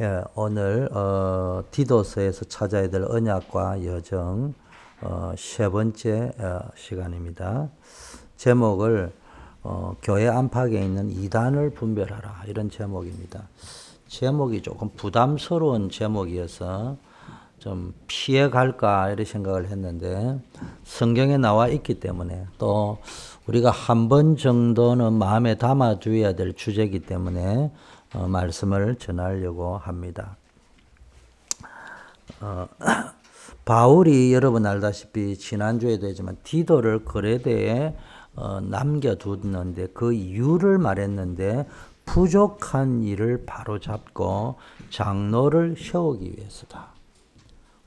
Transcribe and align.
예, 0.00 0.22
오늘 0.34 0.88
어, 0.96 1.62
디도서에서 1.70 2.46
찾아야 2.46 2.88
될 2.88 3.04
언약과 3.04 3.84
여정 3.84 4.54
어, 5.02 5.34
세 5.36 5.68
번째 5.68 6.32
어, 6.38 6.60
시간입니다. 6.74 7.68
제목을 8.38 9.12
어, 9.62 9.94
교회 10.02 10.26
안팎에 10.26 10.82
있는 10.82 11.10
이단을 11.10 11.70
분별하라 11.74 12.44
이런 12.46 12.70
제목입니다. 12.70 13.46
제목이 14.08 14.62
조금 14.62 14.88
부담스러운 14.96 15.90
제목이어서 15.90 16.96
좀 17.58 17.92
피해 18.06 18.48
갈까 18.48 19.10
이런 19.10 19.26
생각을 19.26 19.66
했는데 19.68 20.40
성경에 20.82 21.36
나와 21.36 21.68
있기 21.68 22.00
때문에 22.00 22.46
또 22.56 22.96
우리가 23.46 23.70
한 23.70 24.08
번 24.08 24.38
정도는 24.38 25.12
마음에 25.12 25.56
담아 25.56 25.98
두어야 25.98 26.32
될 26.34 26.54
주제이기 26.54 27.00
때문에 27.00 27.70
어, 28.14 28.26
말씀을 28.26 28.96
전하려고 28.96 29.78
합니다. 29.78 30.36
어, 32.40 32.66
바울이 33.64 34.32
여러분 34.32 34.66
알다시피 34.66 35.36
지난주에도 35.36 36.06
했지만 36.06 36.36
디도를 36.42 37.04
거래대에 37.04 37.94
어, 38.34 38.60
남겨두는데 38.60 39.88
그 39.88 40.12
이유를 40.12 40.78
말했는데 40.78 41.66
부족한 42.04 43.04
일을 43.04 43.44
바로잡고 43.46 44.56
장로를 44.90 45.76
세우기 45.78 46.34
위해서다. 46.36 46.88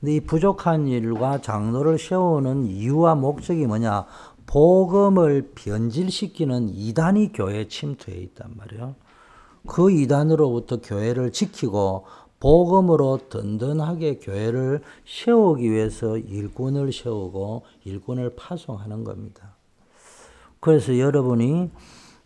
근데 0.00 0.16
이 0.16 0.20
부족한 0.20 0.88
일과 0.88 1.40
장로를 1.40 1.98
세우는 1.98 2.66
이유와 2.66 3.16
목적이 3.16 3.66
뭐냐? 3.66 4.06
복음을 4.46 5.52
변질시키는 5.54 6.68
이단이 6.70 7.32
교회에 7.32 7.68
침투해 7.68 8.16
있단 8.18 8.52
말이에요. 8.56 8.94
그 9.66 9.90
이단으로부터 9.90 10.80
교회를 10.80 11.32
지키고 11.32 12.06
복음으로 12.40 13.20
든든하게 13.30 14.18
교회를 14.18 14.82
세우기 15.06 15.70
위해서 15.70 16.18
일꾼을 16.18 16.92
세우고 16.92 17.62
일꾼을 17.84 18.36
파송하는 18.36 19.04
겁니다. 19.04 19.54
그래서 20.60 20.98
여러분이 20.98 21.70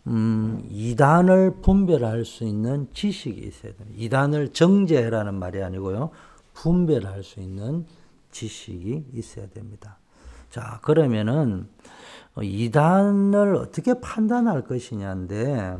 음, 0.07 0.67
이단을 0.69 1.61
분별할 1.61 2.25
수 2.25 2.43
있는 2.43 2.87
지식이 2.93 3.39
있어야 3.39 3.73
돼요. 3.73 3.87
이단을 3.95 4.49
정제해라는 4.49 5.35
말이 5.35 5.61
아니고요. 5.61 6.09
분별할 6.53 7.23
수 7.23 7.39
있는 7.39 7.85
지식이 8.31 9.05
있어야 9.13 9.47
됩니다. 9.49 9.97
자, 10.49 10.79
그러면은 10.81 11.67
이단을 12.41 13.55
어떻게 13.55 13.93
판단할 13.99 14.63
것이냐인데 14.63 15.77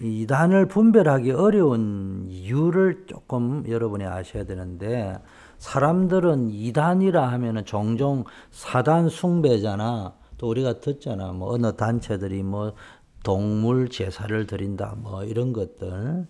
이단을 0.00 0.66
분별하기 0.66 1.32
어려운 1.32 2.26
이유를 2.28 3.04
조금 3.06 3.64
여러분이 3.68 4.04
아셔야 4.04 4.44
되는데 4.44 5.16
사람들은 5.58 6.50
이단이라 6.50 7.28
하면은 7.32 7.64
종종 7.64 8.24
사단 8.50 9.08
숭배잖아. 9.08 10.14
또 10.36 10.48
우리가 10.48 10.80
듣잖아. 10.80 11.32
뭐 11.32 11.52
어느 11.54 11.76
단체들이 11.76 12.42
뭐 12.42 12.74
동물 13.22 13.88
제사를 13.88 14.46
드린다. 14.46 14.96
뭐 14.98 15.24
이런 15.24 15.52
것들. 15.52 16.26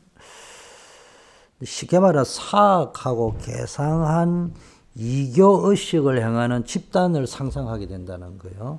쉽게 1.62 1.98
말해 1.98 2.22
사악하고 2.24 3.38
개상한 3.38 4.52
이교 4.94 5.70
의식을 5.70 6.20
행하는 6.22 6.64
집단을 6.64 7.26
상상하게 7.26 7.86
된다는 7.86 8.38
거예요. 8.38 8.78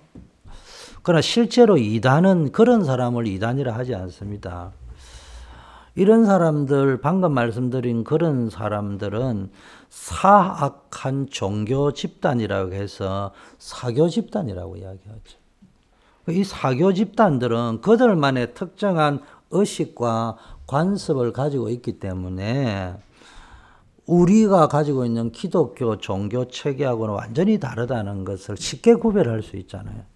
그러나 1.06 1.22
실제로 1.22 1.78
이단은 1.78 2.52
그런 2.52 2.84
사람을 2.84 3.28
이단이라 3.28 3.76
하지 3.76 3.94
않습니다. 3.94 4.72
이런 5.94 6.26
사람들, 6.26 7.00
방금 7.00 7.32
말씀드린 7.32 8.04
그런 8.04 8.50
사람들은 8.50 9.52
사악한 9.90 11.28
종교 11.30 11.94
집단이라고 11.94 12.74
해서 12.74 13.32
사교 13.60 14.10
집단이라고 14.10 14.78
이야기하죠. 14.78 15.38
이 16.30 16.44
사교 16.44 16.94
집단들은 16.94 17.82
그들만의 17.82 18.56
특정한 18.56 19.22
의식과 19.52 20.38
관습을 20.66 21.34
가지고 21.34 21.70
있기 21.70 22.00
때문에 22.00 22.96
우리가 24.08 24.68
가지고 24.68 25.06
있는 25.06 25.32
기독교 25.32 26.00
종교 26.00 26.48
체계하고는 26.48 27.14
완전히 27.14 27.60
다르다는 27.60 28.26
것을 28.26 28.58
쉽게 28.58 28.96
구별할 28.96 29.44
수 29.44 29.56
있잖아요. 29.58 30.15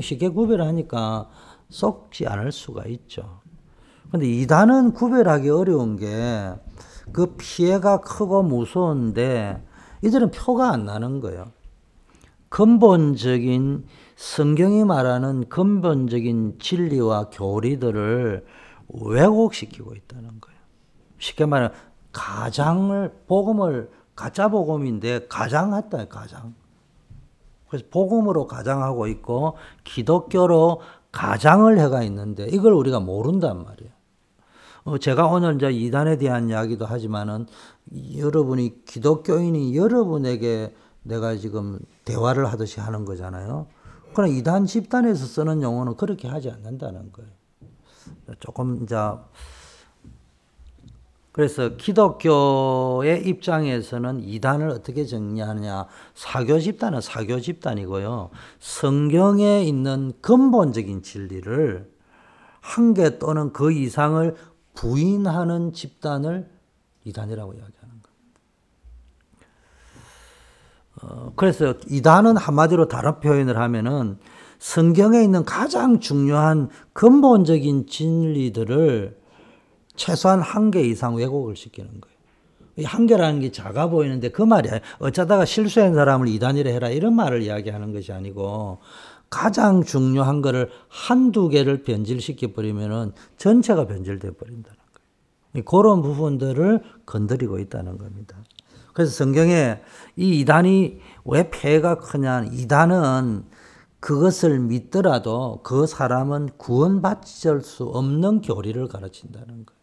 쉽게 0.00 0.28
구별하니까 0.28 1.28
썩지 1.68 2.26
않을 2.26 2.52
수가 2.52 2.86
있죠. 2.86 3.40
근데 4.10 4.26
이단은 4.26 4.92
구별하기 4.92 5.48
어려운 5.50 5.96
게 5.96 6.52
그 7.10 7.34
피해가 7.36 8.00
크고 8.00 8.42
무서운데 8.42 9.62
이들은 10.02 10.30
표가 10.30 10.70
안 10.70 10.84
나는 10.84 11.20
거예요. 11.20 11.52
근본적인 12.48 13.86
성경이 14.16 14.84
말하는 14.84 15.48
근본적인 15.48 16.58
진리와 16.58 17.30
교리들을 17.30 18.44
왜곡시키고 18.88 19.94
있다는 19.94 20.40
거예요. 20.40 20.60
쉽게 21.18 21.46
말하면 21.46 21.74
가장을 22.12 23.10
복음을 23.26 23.90
가짜 24.14 24.48
복음인데 24.48 25.26
가장 25.28 25.74
했다 25.74 26.06
가장. 26.08 26.54
그래서 27.72 27.86
복음으로 27.90 28.46
가장하고 28.46 29.06
있고 29.06 29.56
기독교로 29.84 30.82
가장을 31.10 31.78
해가 31.78 32.02
있는데 32.02 32.46
이걸 32.50 32.74
우리가 32.74 33.00
모른단 33.00 33.64
말이에요. 33.64 33.90
어, 34.84 34.98
제가 34.98 35.26
오늘 35.28 35.54
이제 35.54 35.70
이단에 35.70 36.18
대한 36.18 36.50
이야기도 36.50 36.84
하지만은 36.84 37.46
여러분이 38.18 38.84
기독교인이 38.84 39.74
여러분에게 39.74 40.74
내가 41.02 41.34
지금 41.36 41.78
대화를 42.04 42.44
하듯이 42.44 42.78
하는 42.78 43.06
거잖아요. 43.06 43.68
그러나 44.12 44.34
이단 44.34 44.66
집단에서 44.66 45.24
쓰는 45.24 45.62
용어는 45.62 45.96
그렇게 45.96 46.28
하지 46.28 46.50
않는다는 46.50 47.10
거예요. 47.10 47.30
조금 48.38 48.82
이제 48.82 48.96
그래서 51.32 51.76
기독교의 51.76 53.26
입장에서는 53.26 54.20
이단을 54.20 54.68
어떻게 54.68 55.04
정리하느냐. 55.04 55.86
사교 56.14 56.60
집단은 56.60 57.00
사교 57.00 57.40
집단이고요. 57.40 58.30
성경에 58.60 59.62
있는 59.64 60.12
근본적인 60.20 61.02
진리를 61.02 61.90
한 62.62 62.94
개 62.94 63.18
또는 63.18 63.52
그 63.52 63.72
이상을 63.72 64.34
부인하는 64.74 65.72
집단을 65.72 66.48
이단이라고 67.04 67.52
이야기하는 67.52 67.88
겁니다. 68.02 68.10
어, 71.02 71.32
그래서 71.34 71.74
이단은 71.88 72.36
한마디로 72.36 72.88
다른 72.88 73.20
표현을 73.20 73.58
하면은 73.58 74.18
성경에 74.58 75.22
있는 75.22 75.44
가장 75.44 75.98
중요한 75.98 76.68
근본적인 76.92 77.88
진리들을 77.88 79.20
최소한 79.96 80.40
한 80.40 80.70
개 80.70 80.80
이상 80.80 81.16
왜곡을 81.16 81.56
시키는 81.56 81.88
거예요. 82.00 82.16
이 82.76 82.84
한계라는 82.84 83.40
게 83.40 83.52
작아 83.52 83.88
보이는데 83.88 84.30
그 84.30 84.42
말이 84.42 84.68
아니에요. 84.68 84.82
어쩌다가 84.98 85.44
실수한 85.44 85.94
사람을 85.94 86.28
이단이라 86.28 86.70
해라 86.70 86.88
이런 86.88 87.14
말을 87.14 87.42
이야기하는 87.42 87.92
것이 87.92 88.12
아니고 88.12 88.78
가장 89.28 89.82
중요한 89.82 90.40
거를 90.42 90.70
한두 90.88 91.48
개를 91.48 91.82
변질시켜 91.82 92.52
버리면은 92.52 93.12
전체가 93.36 93.86
변질돼 93.86 94.32
버린다는 94.32 94.78
거예요. 95.52 95.64
그런 95.64 96.02
부분들을 96.02 96.82
건드리고 97.04 97.58
있다는 97.58 97.98
겁니다. 97.98 98.36
그래서 98.94 99.12
성경에 99.12 99.80
이 100.16 100.40
이단이 100.40 101.00
왜 101.24 101.50
폐해가 101.50 101.96
크냐? 101.98 102.44
이단은 102.52 103.44
그것을 104.00 104.58
믿더라도 104.58 105.60
그 105.62 105.86
사람은 105.86 106.50
구원받을 106.56 107.60
수 107.62 107.84
없는 107.84 108.40
교리를 108.40 108.86
가르친다는 108.88 109.46
거예요. 109.66 109.81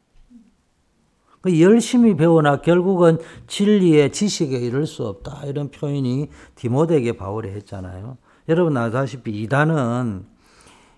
그 1.41 1.61
열심히 1.61 2.15
배우나 2.15 2.61
결국은 2.61 3.17
진리의 3.47 4.11
지식에 4.11 4.57
이를 4.57 4.85
수 4.85 5.07
없다. 5.07 5.45
이런 5.45 5.71
표현이 5.71 6.29
디모데에게 6.55 7.13
바울이 7.13 7.49
했잖아요. 7.49 8.17
여러분 8.49 8.75
아다시피 8.75 9.41
이단은 9.43 10.25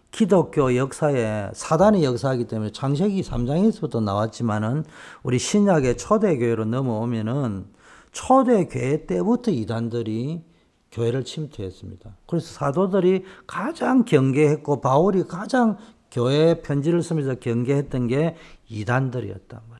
기독교 0.10 0.76
역사에 0.76 1.50
사단의 1.54 2.04
역사이기 2.04 2.46
때문에 2.48 2.72
창세기 2.72 3.22
3장에서부터 3.22 4.04
나왔지만은 4.04 4.84
우리 5.24 5.40
신약의 5.40 5.98
초대교회로 5.98 6.66
넘어오면은 6.66 7.66
초대교회 8.12 9.06
때부터 9.06 9.52
이단들이 9.52 10.44
교회를 10.92 11.24
침투했습니다. 11.24 12.18
그래서 12.28 12.48
사도들이 12.54 13.24
가장 13.48 14.04
경계했고 14.04 14.82
바울이 14.82 15.24
가장 15.24 15.78
교회 16.12 16.62
편지를 16.62 17.02
쓰면서 17.02 17.36
경계했던 17.36 18.08
게. 18.08 18.36
그 18.68 19.71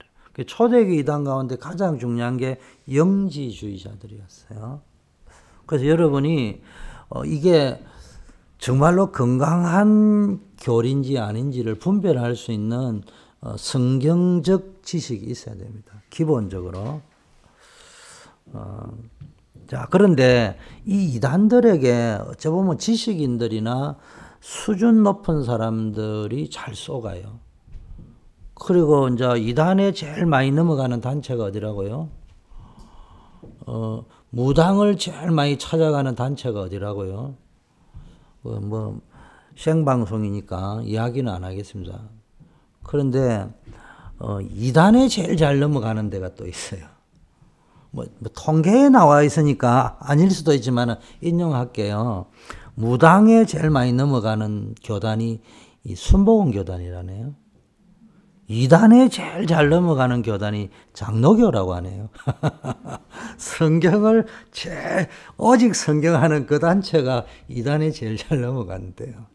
초대교 0.48 0.94
이단 0.94 1.24
가운데 1.24 1.56
가장 1.56 2.00
중요한 2.00 2.38
게 2.38 2.60
영지주의자들이었어요. 2.92 4.82
그래서 5.66 5.88
여러분이 5.88 6.62
어, 7.10 7.26
이게 7.26 7.82
정말로 8.58 9.12
건강한 9.12 10.40
교리인지 10.60 11.18
아닌지를 11.18 11.76
분별할 11.76 12.36
수 12.36 12.52
있는 12.52 13.04
어, 13.42 13.56
성경적 13.58 14.84
지식이 14.84 15.26
있어야 15.26 15.56
됩니다. 15.56 16.02
기본적으로. 16.10 17.02
어, 18.54 18.98
자, 19.68 19.88
그런데 19.90 20.58
이 20.86 21.14
이단들에게 21.16 22.20
어찌 22.28 22.50
보면 22.50 22.78
지식인들이나 22.78 23.98
수준 24.42 25.04
높은 25.04 25.44
사람들이 25.44 26.50
잘 26.50 26.76
속아요. 26.76 27.40
그리고 28.64 29.08
이제 29.08 29.26
이단에 29.38 29.92
제일 29.92 30.28
많이 30.28 30.52
넘어가는 30.52 31.02
단체가 31.02 31.46
어디라고요? 31.46 32.10
어, 33.66 34.06
무당을 34.30 35.00
제일 35.00 35.32
많이 35.32 35.58
찾아가는 35.58 36.14
단체가 36.14 36.62
어디라고요? 36.62 37.34
뭐, 38.44 38.60
뭐 38.60 39.02
생방송이니까 39.58 40.82
이야기는 40.84 41.32
안 41.32 41.44
하겠습니다. 41.44 42.02
그런데 42.84 43.50
어, 44.20 44.40
이단에 44.42 45.08
제일 45.08 45.38
잘 45.38 45.60
넘어가는 45.60 46.12
데가 46.12 46.36
또 46.36 46.48
있어요. 46.48 46.86
뭐, 47.90 48.06
뭐 48.20 48.30
통계에 48.36 48.90
나와 48.90 49.24
있으니까 49.24 49.98
아닐 50.00 50.30
수도 50.30 50.54
있지만 50.54 51.00
인용할게요. 51.22 52.28
무당에 52.76 53.44
제일 53.46 53.72
많이 53.72 53.92
넘어가는 53.92 54.76
교단이 54.84 55.42
이 55.84 55.96
순복음 55.96 56.52
교단이라네요. 56.52 57.41
이단에 58.52 59.08
제일 59.08 59.48
잘 59.48 59.70
넘어가는 59.70 60.22
교단이 60.24 60.70
장로교라고 60.94 61.74
하네요. 61.76 62.10
성경을 63.38 64.26
제일 64.52 65.08
오직 65.38 65.74
성경하는 65.74 66.48
그 66.48 66.60
단체가 66.60 67.26
이단에 67.48 67.92
제일 67.92 68.18
잘 68.18 68.42
넘어가는데요. 68.42 69.26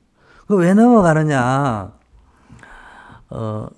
그 0.47 0.57
왜 0.57 0.75
넘어가느냐? 0.75 1.93
어, 3.31 3.69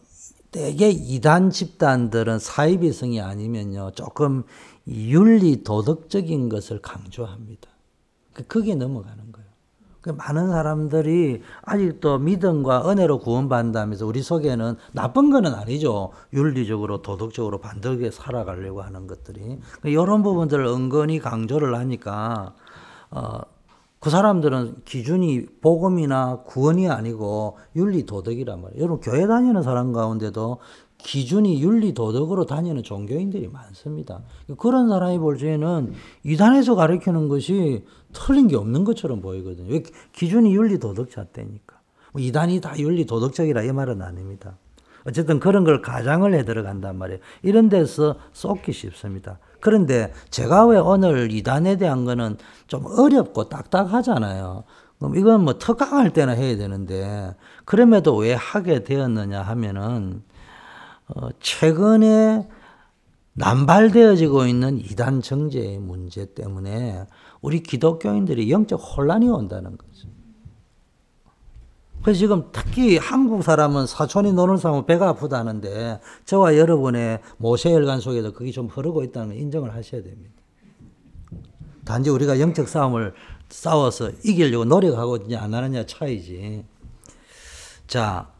대개 0.51 0.89
이단 0.91 1.51
집단들은 1.51 2.41
사이비성이 2.41 3.21
아니면요, 3.21 3.93
조금 3.93 4.43
윤리 4.89 5.63
도덕적인 5.63 6.49
것을 6.49 6.83
강조합니다. 6.83 7.69
그게 8.49 8.75
넘어가는 8.75 9.33
거예요. 9.33 9.49
그 10.01 10.11
많은 10.11 10.49
사람들이 10.49 11.43
아직도 11.63 12.19
믿음과 12.19 12.89
은혜로 12.91 13.19
구원받는다면서 13.19 14.07
우리 14.07 14.23
속에는 14.23 14.77
나쁜 14.93 15.31
거는 15.31 15.55
아니죠. 15.55 16.11
윤리적으로 16.33 17.03
도덕적으로 17.03 17.59
반듯하게 17.59 18.11
살아가려고 18.11 18.83
하는 18.83 19.07
것들이 19.07 19.59
이런 19.85 20.23
부분들을 20.23 20.65
은근히 20.67 21.19
강조를 21.19 21.75
하니까 21.75 22.55
어, 23.11 23.41
그 24.01 24.11
사람들은 24.11 24.83
기준이 24.85 25.47
복음이나 25.61 26.43
구원이 26.47 26.89
아니고 26.89 27.59
윤리 27.75 28.07
도덕이란 28.07 28.63
말이에요. 28.63 28.81
여러분 28.81 29.01
교회 29.01 29.27
다니는 29.27 29.63
사람 29.63 29.93
가운데도 29.93 30.59
기준이 30.99 31.63
윤리 31.63 31.95
도덕으로 31.95 32.47
다니는 32.47 32.83
종교인들이 32.83 33.49
많습니다. 33.49 34.21
그런 34.59 34.89
사람이 34.89 35.19
볼 35.19 35.39
적에는 35.39 35.93
이단에서 36.25 36.75
가르치는 36.75 37.29
것이 37.29 37.85
틀린 38.13 38.49
게 38.49 38.57
없는 38.57 38.85
것처럼 38.85 39.21
보이거든요. 39.21 39.73
왜 39.73 39.83
기준이 40.13 40.55
윤리 40.55 40.79
도덕 40.79 41.11
잣대니까. 41.11 41.79
뭐 42.13 42.23
이단이 42.23 42.61
다 42.61 42.79
윤리 42.79 43.07
도덕적이라 43.07 43.63
이 43.63 43.73
말은 43.73 44.03
아닙니다. 44.03 44.57
어쨌든 45.05 45.41
그런 45.41 45.65
걸 45.65 45.81
가장을 45.81 46.33
해 46.35 46.45
들어간단 46.45 46.97
말이에요. 46.97 47.21
이런 47.43 47.69
데서 47.69 48.17
쏟기 48.33 48.73
쉽습니다. 48.73 49.39
그런데 49.61 50.13
제가 50.31 50.67
왜 50.67 50.79
오늘 50.79 51.33
이단에 51.33 51.77
대한 51.77 52.05
거는 52.05 52.37
좀 52.67 52.85
어렵고 52.87 53.49
딱딱하잖아요. 53.49 54.65
그럼 54.99 55.17
이건 55.17 55.45
뭐 55.45 55.59
특강할 55.59 56.13
때나 56.13 56.33
해야 56.33 56.57
되는데 56.57 57.35
그럼에도 57.65 58.17
왜 58.17 58.35
하게 58.35 58.85
되었느냐 58.85 59.43
하면은 59.43 60.23
어 61.09 61.29
최근에 61.41 62.49
남발되어지고 63.35 64.47
있는 64.47 64.79
이단 64.79 65.23
정제의 65.23 65.79
문제 65.79 66.27
때문에 66.35 67.07
우리 67.41 67.63
기독교인들이 67.63 68.51
영적 68.51 68.77
혼란이 68.79 69.29
온다는 69.29 69.77
거죠. 69.77 70.09
그래서 72.03 72.19
지금 72.19 72.49
특히 72.53 72.97
한국 72.97 73.43
사람은 73.43 73.87
사촌이 73.87 74.33
노는 74.33 74.57
사람은 74.57 74.87
배가 74.87 75.09
아프다는데 75.11 76.01
저와 76.25 76.57
여러분의 76.57 77.21
모세 77.37 77.73
혈관 77.73 78.01
속에도 78.01 78.33
그게 78.33 78.51
좀 78.51 78.67
흐르고 78.67 79.03
있다는 79.05 79.31
걸 79.31 79.37
인정을 79.39 79.75
하셔야 79.75 80.03
됩니다. 80.03 80.35
단지 81.85 82.11
우리가 82.11 82.39
영적 82.39 82.69
싸움을 82.69 83.15
싸워서 83.49 84.11
이기려고 84.25 84.65
노력하고 84.65 85.19
안 85.37 85.55
하느냐 85.55 85.87
차이지. 85.87 86.65
자, 87.87 88.31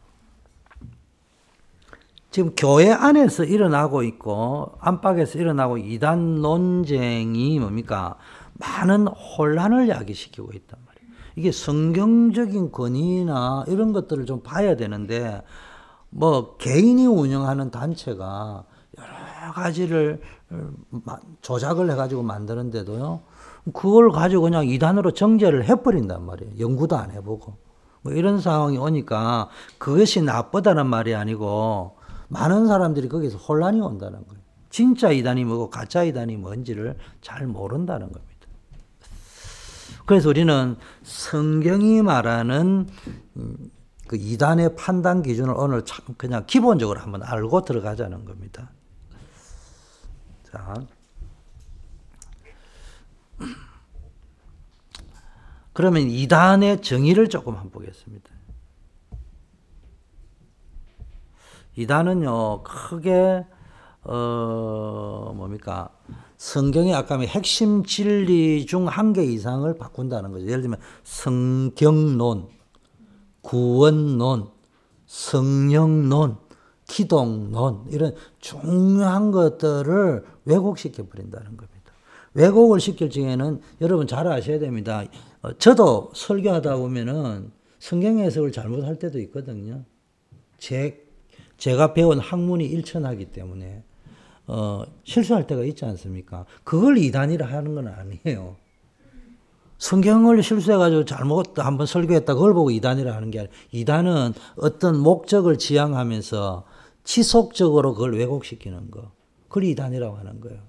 지금 2.31 2.53
교회 2.55 2.91
안에서 2.91 3.43
일어나고 3.43 4.03
있고 4.03 4.73
안팎에서 4.79 5.39
일어나고 5.39 5.79
이단 5.79 6.41
논쟁이 6.41 7.59
뭡니까? 7.59 8.17
많은 8.59 9.07
혼란을 9.07 9.89
야기시키고 9.89 10.51
있단 10.53 10.79
말이에요. 10.85 11.13
이게 11.35 11.51
성경적인 11.51 12.71
권위나 12.71 13.65
이런 13.67 13.93
것들을 13.93 14.25
좀 14.25 14.41
봐야 14.43 14.75
되는데 14.75 15.41
뭐 16.09 16.57
개인이 16.57 17.05
운영하는 17.05 17.71
단체가 17.71 18.65
여러 18.97 19.53
가지를 19.53 20.21
조작을 21.41 21.89
해가지고 21.91 22.23
만드는데도요. 22.23 23.21
그걸 23.73 24.11
가지고 24.11 24.43
그냥 24.43 24.67
이단으로 24.67 25.11
정제를 25.11 25.65
해버린단 25.65 26.25
말이에요. 26.25 26.59
연구도 26.59 26.97
안 26.97 27.11
해보고. 27.11 27.57
뭐 28.01 28.13
이런 28.13 28.39
상황이 28.39 28.77
오니까 28.77 29.49
그것이 29.77 30.21
나쁘다는 30.21 30.87
말이 30.87 31.15
아니고 31.15 31.97
많은 32.29 32.67
사람들이 32.67 33.09
거기서 33.09 33.37
혼란이 33.37 33.81
온다는 33.81 34.25
거예요. 34.27 34.41
진짜 34.69 35.11
이단이 35.11 35.45
뭐고 35.45 35.69
가짜 35.69 36.03
이단이 36.03 36.37
뭔지를 36.37 36.97
잘 37.21 37.47
모른다는 37.47 38.11
겁니다. 38.11 38.28
그래서 40.09 40.29
우리는 40.29 40.75
성경이 41.03 42.01
말하는 42.01 42.87
음, 43.37 43.71
그 44.07 44.15
이단의 44.15 44.75
판단 44.75 45.21
기준을 45.21 45.53
오늘 45.55 45.85
참 45.85 46.15
그냥 46.17 46.47
기본적으로 46.47 46.99
한번 46.99 47.21
알고 47.21 47.63
들어가자는 47.63 48.25
겁니다. 48.25 48.71
자. 50.51 50.73
그러면 55.73 56.09
이단의 56.09 56.81
정의를 56.81 57.29
조금 57.29 57.53
한번 57.53 57.69
보겠습니다. 57.69 58.31
이단은요, 61.75 62.63
크게, 62.63 63.45
어, 64.05 65.33
뭡니까. 65.35 65.91
성경의 66.39 66.93
아까 66.93 67.19
핵심 67.19 67.83
진리 67.83 68.65
중 68.65 68.87
한 68.87 69.11
개 69.13 69.23
이상을 69.23 69.77
바꾼다는 69.77 70.31
거죠. 70.31 70.47
예를 70.47 70.61
들면 70.61 70.79
성경론, 71.03 72.47
구원론, 73.41 74.47
성령론, 75.05 76.37
기독론 76.87 77.85
이런 77.89 78.15
중요한 78.39 79.31
것들을 79.31 80.23
왜곡시켜 80.45 81.07
버린다는 81.07 81.57
겁니다. 81.57 81.93
왜곡을 82.33 82.79
시킬 82.79 83.09
중에는 83.09 83.59
여러분 83.81 84.07
잘 84.07 84.25
아셔야 84.27 84.59
됩니다. 84.59 85.03
어, 85.41 85.57
저도 85.57 86.11
설교하다 86.15 86.77
보면은 86.77 87.51
성경 87.79 88.17
해석을 88.19 88.53
잘못할 88.53 88.97
때도 88.97 89.19
있거든요. 89.19 89.83
제 90.57 91.05
제가 91.57 91.93
배운 91.93 92.19
학문이 92.19 92.65
일천하기 92.65 93.25
때문에 93.25 93.83
어, 94.51 94.83
실수할 95.03 95.45
때가 95.45 95.63
있지 95.63 95.85
않습니까? 95.85 96.45
그걸 96.63 96.97
이단이라 96.97 97.45
하는 97.45 97.75
건 97.75 97.87
아니에요. 97.87 98.55
성경을 99.77 100.41
실수해가지고 100.41 101.05
잘못 101.05 101.59
한번 101.59 101.85
설교했다 101.85 102.33
그걸 102.33 102.55
보고 102.55 102.71
이단이라 102.71 103.15
하는 103.15 103.29
게 103.29 103.39
아니라 103.39 103.53
이단은 103.71 104.33
어떤 104.57 104.97
목적을 104.97 105.59
지향하면서 105.59 106.63
지속적으로 107.03 107.93
그걸 107.93 108.17
왜곡시키는 108.17 108.89
거. 108.89 109.11
그걸 109.47 109.65
이단이라고 109.65 110.17
하는 110.17 110.41
거예요. 110.41 110.59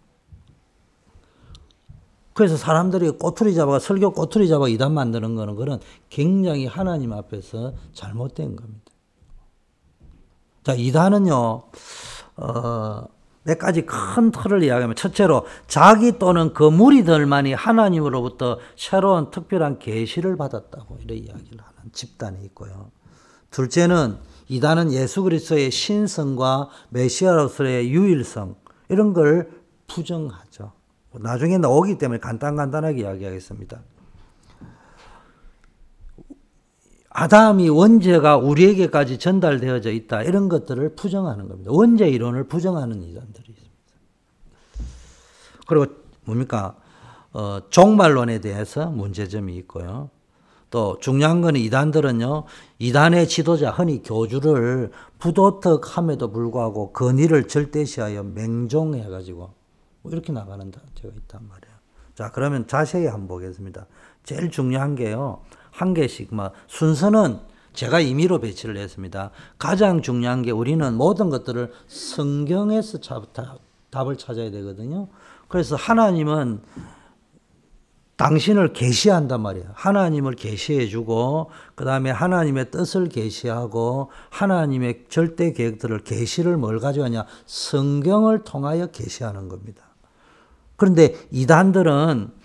그래서 2.34 2.58
사람들이 2.58 3.10
꼬투리 3.12 3.54
잡아 3.54 3.78
설교 3.78 4.12
꼬투리 4.12 4.46
잡아 4.49 4.68
이단 4.68 4.92
만드는 4.92 5.34
거는 5.34 5.56
그런 5.56 5.80
굉장히 6.10 6.66
하나님 6.66 7.14
앞에서 7.14 7.72
잘못된 7.94 8.56
겁니다. 8.56 8.92
자, 10.64 10.75
이단은요, 10.75 11.62
어, 12.37 13.04
몇 13.42 13.59
가지 13.59 13.87
큰 13.87 14.30
틀을 14.30 14.62
이야기하면 14.62 14.97
첫째로 14.97 15.47
자기 15.66 16.18
또는 16.18 16.52
그 16.52 16.64
무리들만이 16.64 17.54
하나님으로부터 17.54 18.59
새로운 18.76 19.30
특별한 19.30 19.78
계시를 19.78 20.37
받았다고 20.37 20.99
이런 21.02 21.18
이야기를 21.18 21.59
하는 21.59 21.92
집단이 21.92 22.44
있고요. 22.47 22.90
둘째는 23.50 24.18
이단은 24.49 24.92
예수 24.92 25.23
그리스도의 25.23 25.70
신성과 25.70 26.68
메시아로서의 26.90 27.90
유일성 27.90 28.56
이런 28.88 29.12
걸 29.12 29.50
부정하죠. 29.87 30.73
나중에 31.12 31.59
나오기 31.59 31.99
때문에 31.99 32.20
간단간단하게 32.20 33.00
이야기하겠습니다. 33.00 33.80
아담이 37.11 37.69
원죄가 37.69 38.37
우리에게까지 38.37 39.19
전달되어져 39.19 39.90
있다. 39.90 40.23
이런 40.23 40.49
것들을 40.49 40.95
부정하는 40.95 41.49
겁니다. 41.49 41.71
원죄 41.73 42.09
이론을 42.09 42.45
부정하는 42.45 43.02
이단들이 43.02 43.47
있습니다. 43.49 43.71
그리고 45.67 45.87
뭡니까? 46.25 46.76
어, 47.33 47.61
종말론에 47.71 48.40
대해서 48.40 48.87
문제점이 48.87 49.57
있고요. 49.57 50.11
또 50.71 50.99
중요한 51.00 51.40
건 51.40 51.57
이단들은요, 51.57 52.45
이단의 52.79 53.29
지도자, 53.29 53.71
흔히 53.73 54.02
교주를 54.02 54.93
부도덕함에도 55.19 56.31
불구하고 56.31 56.93
건의를 56.93 57.49
절대시하여 57.49 58.23
맹종해 58.23 59.09
가지고 59.09 59.52
뭐 60.02 60.12
이렇게 60.12 60.33
나가는 60.33 60.71
단체가 60.71 61.12
있단 61.23 61.49
말이에요. 61.49 61.76
자, 62.14 62.31
그러면 62.33 62.69
자세히 62.69 63.07
한번 63.07 63.26
보겠습니다. 63.26 63.87
제일 64.23 64.50
중요한 64.50 64.95
게요, 64.95 65.40
한 65.80 65.94
개씩, 65.94 66.34
뭐, 66.34 66.50
순서는 66.66 67.38
제가 67.72 68.00
임의로 68.00 68.40
배치를 68.40 68.76
했습니다. 68.76 69.30
가장 69.58 70.02
중요한 70.02 70.42
게 70.42 70.50
우리는 70.50 70.94
모든 70.94 71.30
것들을 71.30 71.72
성경에서 71.87 72.99
답을 73.90 74.16
찾아야 74.18 74.50
되거든요. 74.50 75.08
그래서 75.49 75.76
하나님은 75.76 76.60
당신을 78.16 78.75
계시한단 78.75 79.40
말이에요. 79.40 79.70
하나님을 79.72 80.34
계시해 80.34 80.88
주고 80.88 81.50
그다음에 81.75 82.10
하나님의 82.10 82.70
뜻을 82.70 83.08
계시하고 83.08 84.10
하나님의 84.28 85.06
절대 85.08 85.54
계획들을 85.54 86.00
계시를 86.00 86.58
뭘 86.58 86.80
가져가냐? 86.80 87.25
성경을 87.46 88.44
통하여 88.44 88.88
계시하는 88.88 89.49
겁니다. 89.49 89.84
그런데 90.76 91.14
이단들은 91.30 92.39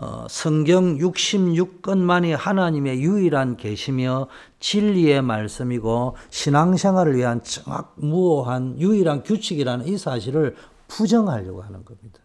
어, 0.00 0.26
성경 0.30 0.96
66권만이 0.96 2.30
하나님의 2.36 3.00
유일한 3.02 3.56
계시며 3.56 4.28
진리의 4.60 5.22
말씀이고 5.22 6.16
신앙생활을 6.30 7.16
위한 7.16 7.42
정확무오한 7.42 8.78
유일한 8.78 9.24
규칙이라는 9.24 9.88
이 9.88 9.98
사실을 9.98 10.54
부정하려고 10.86 11.62
하는 11.62 11.84
겁니다. 11.84 12.20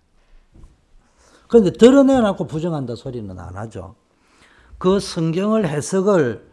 그런데 1.48 1.72
드러내놓고 1.72 2.46
부정한다 2.46 2.96
소리는 2.96 3.38
안 3.40 3.58
하죠. 3.58 3.96
그 4.78 5.00
성경을 5.00 5.68
해석을 5.68 6.48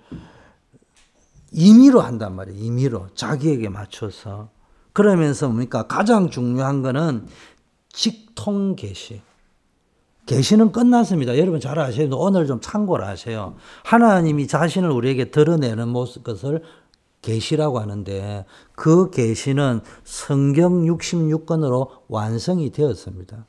임의로 1.53 2.00
한단 2.00 2.35
말이에요. 2.35 2.65
임의로. 2.65 3.09
자기에게 3.15 3.69
맞춰서. 3.69 4.49
그러면서 4.95 5.49
뭡니까? 5.49 5.87
가장 5.87 6.31
중요한 6.31 6.81
거는 6.81 7.27
직통 7.91 8.75
계시. 8.75 9.21
계시는 10.27 10.73
끝났습니다. 10.73 11.39
여러분 11.39 11.61
잘 11.61 11.79
아셔요. 11.79 12.09
오늘 12.12 12.47
좀 12.47 12.61
참고를 12.61 13.07
하세요. 13.07 13.57
하나님이 13.85 14.47
자신을 14.47 14.91
우리에게 14.91 15.31
드러내는 15.31 15.89
모습 15.89 16.25
것을 16.25 16.62
계시라고 17.23 17.81
하는데 17.81 18.45
그 18.73 19.11
계시는 19.11 19.81
성경 20.05 20.85
66권으로 20.85 21.89
완성이 22.09 22.71
되었습니다. 22.71 23.47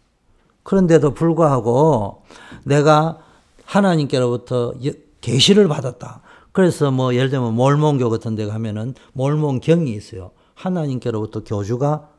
그런데도 0.63 1.13
불구하고 1.13 2.23
내가 2.63 3.19
하나님께로부터 3.65 4.73
계시를 5.21 5.67
받았다. 5.67 6.21
그래서 6.51 6.91
뭐 6.91 7.15
예를 7.15 7.29
들면 7.29 7.53
몰몬교 7.53 8.09
같은 8.09 8.35
데 8.35 8.45
가면은 8.45 8.93
몰몬경이 9.13 9.91
있어요. 9.93 10.31
하나님께로부터 10.55 11.43
교주가 11.43 12.09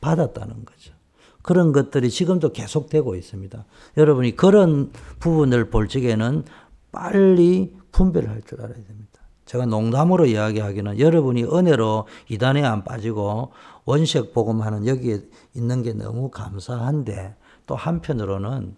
받았다는 0.00 0.64
거죠. 0.64 0.92
그런 1.42 1.72
것들이 1.72 2.10
지금도 2.10 2.52
계속되고 2.52 3.14
있습니다. 3.14 3.64
여러분이 3.96 4.36
그런 4.36 4.92
부분을 5.18 5.70
볼 5.70 5.88
적에는 5.88 6.44
빨리 6.92 7.74
분별을 7.92 8.28
할줄 8.28 8.60
알아야 8.60 8.74
됩니다. 8.74 9.20
제가 9.46 9.66
농담으로 9.66 10.26
이야기하기는 10.26 11.00
여러분이 11.00 11.44
은혜로 11.44 12.06
이단에 12.28 12.62
안 12.64 12.84
빠지고 12.84 13.52
원색 13.84 14.32
복음하는 14.32 14.86
여기에 14.86 15.22
있는 15.54 15.82
게 15.82 15.92
너무 15.92 16.30
감사한데 16.30 17.34
또 17.66 17.74
한편으로는 17.74 18.76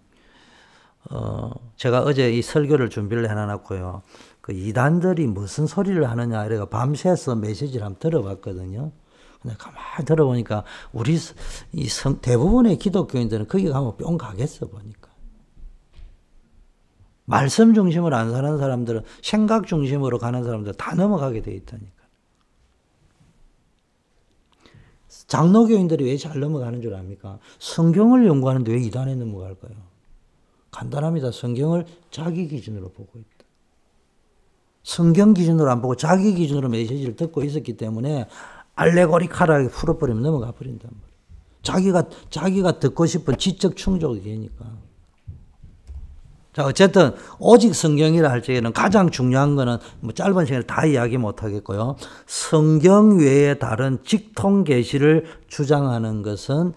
어 1.11 1.51
제가 1.75 2.01
어제 2.01 2.31
이 2.31 2.41
설교를 2.41 2.89
준비를 2.89 3.29
해놔놨고요. 3.29 4.01
그 4.41 4.53
이단들이 4.53 5.27
무슨 5.27 5.67
소리를 5.67 6.09
하느냐 6.09 6.45
이래가 6.45 6.65
밤새서 6.65 7.35
메시지를 7.35 7.85
한번 7.85 7.99
들어봤거든요. 7.99 8.91
근데 9.43 9.55
가만히 9.57 10.05
들어보니까 10.05 10.63
우리 10.93 11.17
이 11.73 11.87
성, 11.89 12.19
대부분의 12.21 12.77
기독교인들은 12.77 13.47
거기 13.47 13.69
가면 13.69 13.97
뿅 13.97 14.17
가겠어 14.17 14.67
보니까. 14.67 15.11
말씀 17.25 17.73
중심으로 17.73 18.15
안 18.15 18.31
사는 18.31 18.57
사람들은 18.57 19.03
생각 19.21 19.67
중심으로 19.67 20.17
가는 20.17 20.43
사람들 20.43 20.73
다 20.73 20.95
넘어가게 20.95 21.41
돼 21.41 21.53
있다니까. 21.53 22.03
장로교인들이 25.27 26.05
왜 26.05 26.17
잘 26.17 26.39
넘어가는 26.39 26.81
줄 26.81 26.95
압니까? 26.95 27.39
성경을 27.59 28.25
연구하는데 28.25 28.71
왜 28.71 28.79
이단에 28.81 29.15
넘어갈까요? 29.15 29.73
간단합니다. 30.71 31.31
성경을 31.31 31.85
자기 32.11 32.47
기준으로 32.47 32.89
보고 32.89 33.19
있다. 33.19 33.27
성경 34.83 35.33
기준으로 35.33 35.71
안 35.71 35.81
보고 35.81 35.95
자기 35.95 36.33
기준으로 36.33 36.69
메시지를 36.69 37.15
듣고 37.15 37.43
있었기 37.43 37.77
때문에 37.77 38.27
알레고리카라게 38.75 39.69
풀어버리면 39.69 40.23
넘어가 40.23 40.51
버린단 40.51 40.89
말이에요. 40.91 41.13
자기가, 41.61 42.03
자기가 42.29 42.79
듣고 42.79 43.05
싶은 43.05 43.37
지적 43.37 43.75
충족이 43.75 44.21
되니까. 44.23 44.65
자, 46.53 46.65
어쨌든, 46.65 47.13
오직 47.39 47.73
성경이라 47.73 48.29
할 48.29 48.43
적에는 48.43 48.73
가장 48.73 49.09
중요한 49.09 49.55
거는 49.55 49.77
뭐 50.01 50.13
짧은 50.13 50.45
시간에 50.45 50.63
다 50.65 50.85
이야기 50.85 51.17
못 51.17 51.41
하겠고요. 51.41 51.95
성경 52.27 53.17
외에 53.17 53.55
다른 53.55 53.97
직통 54.03 54.63
계시를 54.63 55.25
주장하는 55.47 56.21
것은 56.21 56.73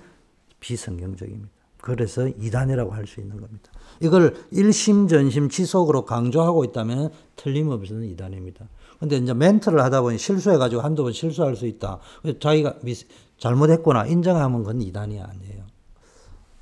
비성경적입니다. 0.60 1.50
그래서 1.82 2.26
이단이라고 2.26 2.92
할 2.92 3.06
수 3.06 3.20
있는 3.20 3.38
겁니다. 3.40 3.70
이걸 4.00 4.34
일심 4.50 5.08
전심 5.08 5.48
지속으로 5.48 6.04
강조하고 6.04 6.64
있다면 6.64 7.10
틀림없는 7.36 8.04
이단입니다. 8.04 8.66
근데 8.98 9.16
이제 9.16 9.34
멘트를 9.34 9.80
하다 9.82 10.02
보니 10.02 10.18
실수해가지고 10.18 10.82
한두 10.82 11.02
번 11.02 11.12
실수할 11.12 11.56
수 11.56 11.66
있다. 11.66 11.98
자기가 12.40 12.76
잘못했구나 13.38 14.06
인정하면 14.06 14.60
그건 14.60 14.80
이단이 14.80 15.20
아니에요. 15.20 15.64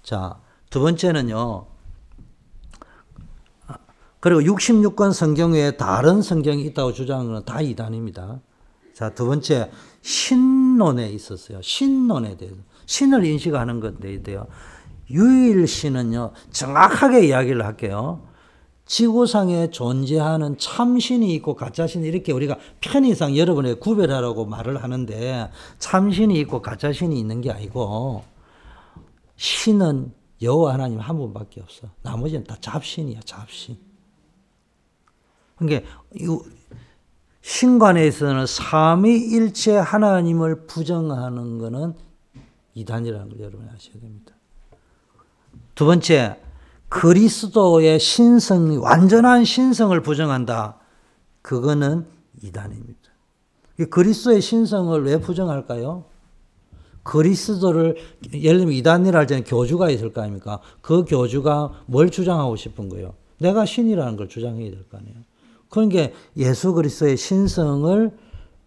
자, 0.02 0.40
두 0.70 0.80
번째는요. 0.80 1.66
그리고 4.20 4.40
66권 4.40 5.12
성경 5.12 5.52
외에 5.52 5.76
다른 5.76 6.22
성경이 6.22 6.64
있다고 6.64 6.92
주장하는 6.92 7.30
것은 7.30 7.44
다 7.44 7.60
이단입니다. 7.60 8.40
자, 8.94 9.10
두 9.10 9.26
번째, 9.26 9.70
신론에 10.02 11.10
있었어요. 11.10 11.60
신론에 11.60 12.36
대해서. 12.36 12.56
신을 12.86 13.24
인식하는 13.24 13.80
건데, 13.80 14.22
돼요. 14.22 14.46
유일신은요, 15.10 16.32
정확하게 16.50 17.26
이야기를 17.26 17.64
할게요. 17.64 18.26
지구상에 18.86 19.70
존재하는 19.70 20.58
참신이 20.58 21.34
있고 21.36 21.54
가짜신이 21.54 22.06
이렇게 22.06 22.32
우리가 22.32 22.58
편의상 22.80 23.36
여러분에게 23.36 23.80
구별하라고 23.80 24.44
말을 24.44 24.82
하는데 24.82 25.50
참신이 25.78 26.38
있고 26.40 26.60
가짜신이 26.60 27.18
있는 27.18 27.40
게 27.40 27.50
아니고 27.50 28.24
신은 29.36 30.12
여호와 30.42 30.74
하나님 30.74 31.00
한 31.00 31.16
분밖에 31.16 31.60
없어. 31.60 31.88
나머지는 32.02 32.44
다 32.44 32.56
잡신이야, 32.60 33.20
잡신. 33.24 33.78
그러니까 35.56 35.88
신관에서는 37.40 38.46
삼위일체 38.46 39.76
하나님을 39.76 40.66
부정하는 40.66 41.58
것은 41.58 41.94
이단이라는 42.74 43.28
걸 43.30 43.40
여러분이 43.40 43.68
아셔야 43.70 44.00
됩니다. 44.00 44.34
두 45.74 45.86
번째, 45.86 46.40
그리스도의 46.88 47.98
신성, 47.98 48.82
완전한 48.82 49.44
신성을 49.44 49.98
부정한다. 50.02 50.78
그거는 51.42 52.06
이단입니다. 52.42 53.00
그리스도의 53.90 54.40
신성을 54.40 55.04
왜 55.04 55.18
부정할까요? 55.18 56.04
그리스도를 57.02 57.96
예를 58.32 58.58
들면 58.58 58.74
이단이라 58.74 59.18
할 59.18 59.26
때는 59.26 59.44
교주가 59.44 59.90
있을 59.90 60.12
거 60.12 60.22
아닙니까? 60.22 60.60
그 60.80 61.04
교주가 61.04 61.72
뭘 61.86 62.10
주장하고 62.10 62.56
싶은 62.56 62.88
거예요? 62.88 63.14
내가 63.38 63.66
신이라는 63.66 64.16
걸 64.16 64.28
주장해야 64.28 64.70
될 64.70 64.84
거 64.90 64.98
아니에요. 64.98 65.16
그러니까 65.68 66.08
예수 66.36 66.72
그리스도의 66.72 67.16
신성을 67.16 68.10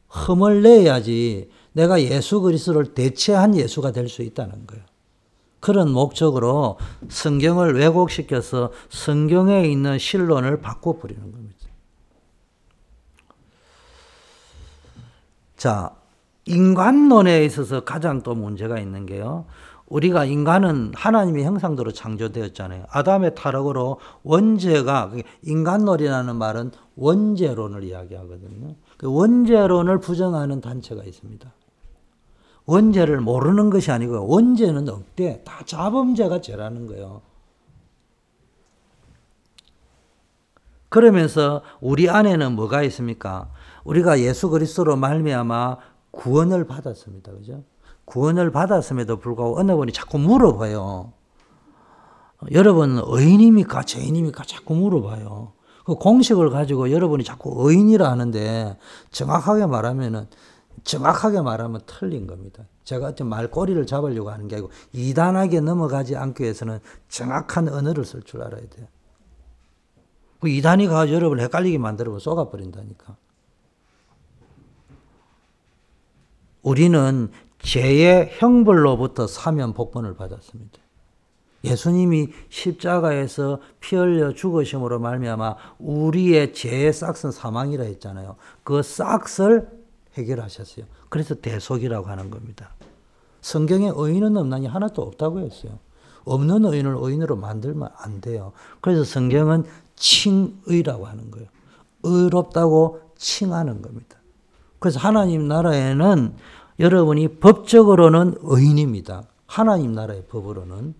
흠을 0.10 0.62
내야지 0.62 1.50
내가 1.72 2.02
예수 2.02 2.42
그리스도를 2.42 2.94
대체한 2.94 3.56
예수가 3.56 3.92
될 3.92 4.10
수 4.10 4.22
있다는 4.22 4.68
거예요. 4.68 4.84
그런 5.60 5.92
목적으로 5.92 6.78
성경을 7.10 7.76
왜곡시켜서 7.76 8.72
성경에 8.90 9.66
있는 9.66 9.98
신론을 9.98 10.62
바꿔버리는 10.62 11.32
겁니다. 11.32 11.58
자, 15.56 15.96
인간론에 16.46 17.44
있어서 17.46 17.84
가장 17.84 18.22
또 18.22 18.36
문제가 18.36 18.80
있는 18.80 19.06
게요. 19.06 19.46
우리가 19.88 20.26
인간은 20.26 20.92
하나님의 20.96 21.46
형상대로 21.46 21.92
창조되었잖아요. 21.92 22.86
아담의 22.90 23.36
타락으로 23.36 24.00
원죄가 24.24 25.14
인간놀이라는 25.44 26.36
말은 26.36 26.72
원죄론을 26.96 27.84
이야기하거든요. 27.84 28.76
그 28.98 29.12
원죄론을 29.12 30.00
부정하는 30.00 30.62
단체가 30.62 31.04
있습니다. 31.04 31.52
원죄를 32.68 33.22
모르는 33.22 33.70
것이 33.70 33.92
아니고 33.92 34.28
원죄는 34.28 34.88
없대. 34.90 35.42
다 35.44 35.64
자범죄가 35.66 36.42
죄라는 36.42 36.88
거예요. 36.88 37.22
그러면서 40.90 41.64
우리 41.82 42.10
안에는 42.10 42.56
뭐가 42.56 42.84
있습니까? 42.84 43.50
우리가 43.84 44.20
예수 44.20 44.50
그리스도로 44.50 44.96
말미암아 44.98 45.78
구원을 46.12 46.68
받았습니다. 46.68 47.32
그죠? 47.32 47.64
구원을 48.06 48.52
받았음에도 48.52 49.18
불구하고 49.18 49.60
어느 49.60 49.76
분이 49.76 49.92
자꾸 49.92 50.18
물어봐요. 50.18 51.12
여러분 52.52 53.02
의인입니까? 53.04 53.84
죄인입니까? 53.84 54.44
자꾸 54.46 54.76
물어봐요. 54.76 55.54
그 55.86 55.96
공식을 55.96 56.50
가지고 56.50 56.92
여러분이 56.92 57.24
자꾸 57.24 57.54
의인이라 57.58 58.10
하는데 58.10 58.78
정확하게 59.12 59.66
말하면은 59.68 60.28
정확하게 60.84 61.42
말하면 61.42 61.82
틀린 61.86 62.28
겁니다. 62.28 62.64
제가 62.84 63.08
어떤 63.08 63.28
말꼬리를 63.28 63.86
잡으려고 63.86 64.30
하는 64.30 64.48
게 64.48 64.56
아니고 64.56 64.72
이단하게 64.94 65.62
넘어가지 65.62 66.16
않기 66.16 66.44
위해서는 66.44 66.80
정확한 67.10 67.68
언어를 67.70 68.06
쓸 68.06 68.22
줄 68.22 68.42
알아야 68.42 68.62
돼요. 68.62 68.88
그 70.40 70.50
이단이 70.50 70.88
가서 70.88 71.12
여러분을 71.12 71.44
헷갈리게 71.44 71.78
만들어면 71.78 72.20
쏘가버린다니까. 72.20 73.18
우리는 76.62 77.32
죄의 77.60 78.30
형벌로부터 78.34 79.26
사면 79.28 79.74
복권을 79.74 80.16
받았습니다. 80.16 80.80
예수님이 81.64 82.30
십자가에서 82.50 83.60
피 83.80 83.96
흘려 83.96 84.34
죽으심으로 84.34 85.00
말미암아 85.00 85.56
우리의 85.80 86.54
죄의 86.54 86.94
싹은 86.94 87.32
사망이라 87.32 87.84
했잖아요. 87.86 88.36
그 88.64 88.84
싹을 88.84 89.77
해결하셨어요. 90.18 90.86
그래서 91.10 91.36
대속이라고 91.36 92.08
하는 92.08 92.30
겁니다. 92.30 92.72
성경에 93.42 93.92
의인은 93.96 94.36
없나니 94.38 94.68
하나도 94.68 95.02
없다고 95.02 95.40
했어요. 95.40 95.80
없는 96.26 96.66
의인을 96.66 96.96
의인으로 97.00 97.36
만들면 97.38 97.90
안 97.98 98.20
돼요. 98.20 98.52
그래서 98.82 99.04
성경은 99.04 99.64
칭의라고 99.96 101.06
하는 101.06 101.32
거예요. 101.32 101.48
의롭다고 102.04 103.02
칭하는 103.18 103.82
겁니다. 103.82 104.18
그래서 104.80 105.00
하나님 105.00 105.48
나라에는 105.48 106.36
여러분이 106.80 107.40
법적으로는 107.40 108.36
의인입니다. 108.42 109.24
하나님 109.48 109.94
나라의 109.94 110.26
법으로는. 110.28 110.94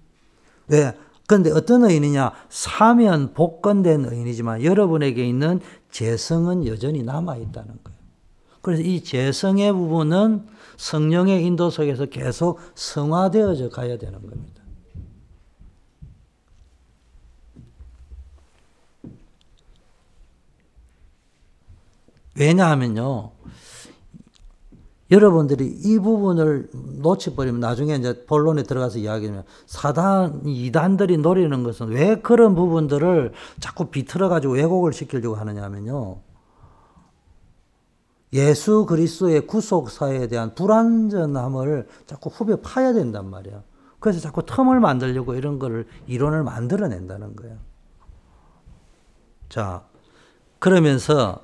왜? 0.70 0.98
그런데 1.28 1.52
어떤 1.52 1.84
의인이냐? 1.84 2.32
사면 2.50 3.34
복권된 3.34 4.06
의인이지만 4.06 4.64
여러분에게 4.64 5.28
있는 5.28 5.60
재성은 5.92 6.66
여전히 6.66 7.04
남아있다는 7.04 7.68
거예요. 7.84 7.97
그래서 8.68 8.84
이 8.84 9.02
재성의 9.02 9.72
부분은 9.72 10.46
성령의 10.76 11.42
인도 11.46 11.70
속에서 11.70 12.08
계속 12.08 12.60
성화되어져 12.76 13.70
가야 13.70 13.98
되는 13.98 14.20
겁니다. 14.20 14.62
왜냐하면요. 22.36 23.32
여러분들이 25.12 25.66
이 25.66 25.98
부분을 26.00 26.70
놓쳐버리면 26.74 27.62
나중에 27.62 27.96
이제 27.96 28.26
본론에 28.26 28.64
들어가서 28.64 29.00
이야기하면 29.00 29.46
사단, 29.66 30.42
이단들이 30.46 31.20
노리는 31.20 31.64
것은 31.64 31.88
왜 31.88 32.20
그런 32.20 32.54
부분들을 32.54 33.32
자꾸 33.62 33.86
비틀어가지고 33.86 34.56
왜곡을 34.56 34.92
시키려고 34.92 35.36
하느냐면요. 35.36 36.27
예수 38.34 38.86
그리스도의 38.86 39.48
구속사에 39.48 40.28
대한 40.28 40.54
불완전함을 40.54 41.88
자꾸 42.06 42.30
후벼 42.30 42.58
파야 42.58 42.94
된단 42.94 43.30
말이야. 43.30 43.64
그래서 44.00 44.20
자꾸 44.20 44.46
틈을 44.46 44.80
만들려고 44.80 45.34
이런 45.36 45.60
거를 45.60 45.88
이론을 46.08 46.44
만들어낸다는 46.44 47.36
거예요. 47.36 47.58
자, 49.50 49.86
그러면서 50.60 51.42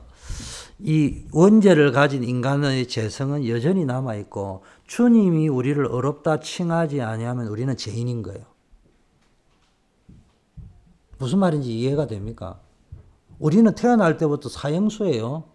이 0.79 1.23
원죄를 1.31 1.91
가진 1.93 2.23
인간의 2.23 2.87
재성은 2.87 3.47
여전히 3.47 3.85
남아 3.85 4.15
있고 4.15 4.63
주님이 4.87 5.47
우리를 5.47 5.85
어렵다 5.85 6.41
칭하지 6.41 7.01
아니하면 7.01 7.47
우리는 7.47 7.75
죄인인 7.77 8.21
거예요. 8.21 8.43
무슨 11.17 11.39
말인지 11.39 11.73
이해가 11.79 12.07
됩니까? 12.07 12.59
우리는 13.39 13.73
태어날 13.75 14.17
때부터 14.17 14.49
사형수예요. 14.49 15.52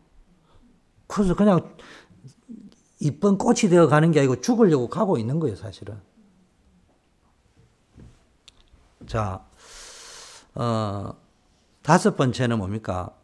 그래서 1.09 1.35
그냥 1.35 1.75
이쁜 3.01 3.39
꽃이 3.39 3.63
되어 3.71 3.89
가는 3.89 4.13
게 4.13 4.21
아니고 4.21 4.41
죽으려고 4.41 4.89
가고 4.89 5.19
있는 5.19 5.41
거예요, 5.41 5.57
사실은. 5.57 6.01
자, 9.07 9.45
어, 10.55 11.15
다섯 11.83 12.17
번째는 12.17 12.59
뭡니까? 12.59 13.18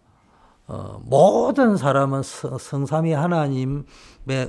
어, 0.66 0.98
모든 1.04 1.76
사람은 1.76 2.22
성삼위 2.22 3.12
하나님의 3.12 3.84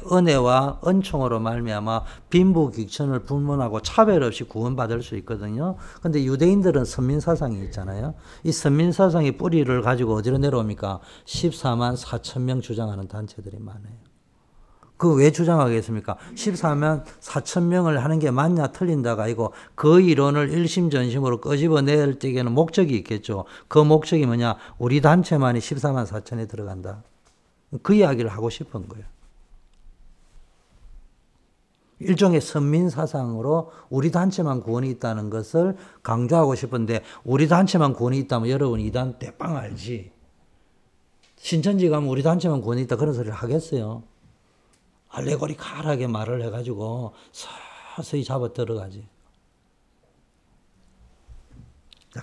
은혜와 0.10 0.80
은총으로 0.88 1.42
말미암아 1.42 2.04
빈부귀천을 2.30 3.20
불문하고 3.20 3.82
차별 3.82 4.24
없이 4.24 4.46
구원받을 4.46 5.04
수 5.04 5.18
있거든요. 5.18 5.76
근데 6.02 6.24
유대인들은 6.24 6.86
선민 6.86 7.20
사상이 7.20 7.62
있잖아요. 7.66 8.14
이 8.44 8.52
선민 8.54 8.94
사상의 8.94 9.34
뿌리를 9.34 9.82
가지고 9.82 10.16
어디로 10.16 10.38
내려옵니까? 10.38 11.02
14만 11.26 11.98
4천 11.98 12.42
명 12.44 12.62
주장하는 12.62 13.10
단체들이 13.10 13.58
많아요. 13.60 14.05
그 14.98 15.16
왜 15.16 15.32
주장하겠습니까? 15.32 16.18
14만 16.36 17.04
4천 17.20 17.64
명을 17.64 18.04
하는 18.04 18.20
게 18.20 18.32
맞냐 18.32 18.68
틀린다가 18.68 19.24
아니고 19.24 19.54
그 19.76 20.02
이론을 20.02 20.50
일심전심으로 20.52 21.42
끄집어낼 21.42 22.18
때에는 22.20 22.52
목적이 22.52 22.96
있겠죠. 22.98 23.46
그 23.68 23.80
목적이 23.80 24.26
뭐냐? 24.26 24.56
우리 24.78 25.02
단체만이 25.02 25.60
14만 25.60 26.06
4천에 26.06 26.48
들어간다. 26.48 27.04
그 27.82 27.94
이야기를 27.94 28.30
하고 28.30 28.50
싶은 28.50 28.88
거예요. 28.88 29.06
일종의 32.00 32.42
선민 32.42 32.90
사상으로 32.90 33.72
우리 33.90 34.12
단체만 34.12 34.62
구원이 34.62 34.90
있다는 34.92 35.30
것을 35.30 35.78
강조하고 36.04 36.56
싶은데 36.56 37.02
우리 37.24 37.48
단체만 37.48 37.94
구원이 37.94 38.18
있다면 38.20 38.50
여러분 38.50 38.80
이단 38.80 39.18
대빵 39.18 39.56
알지. 39.56 40.12
신천지 41.38 41.90
가면 41.90 42.10
우리 42.10 42.22
단체만 42.22 42.62
구원이 42.62 42.82
있다 42.84 42.96
그런 42.98 43.14
소리를 43.14 43.34
하겠어요. 43.34 44.04
알레고리칼하게 45.16 46.08
말을 46.08 46.44
해가지고 46.44 47.14
서서히 47.32 48.24
잡아 48.24 48.52
들어가지. 48.54 49.08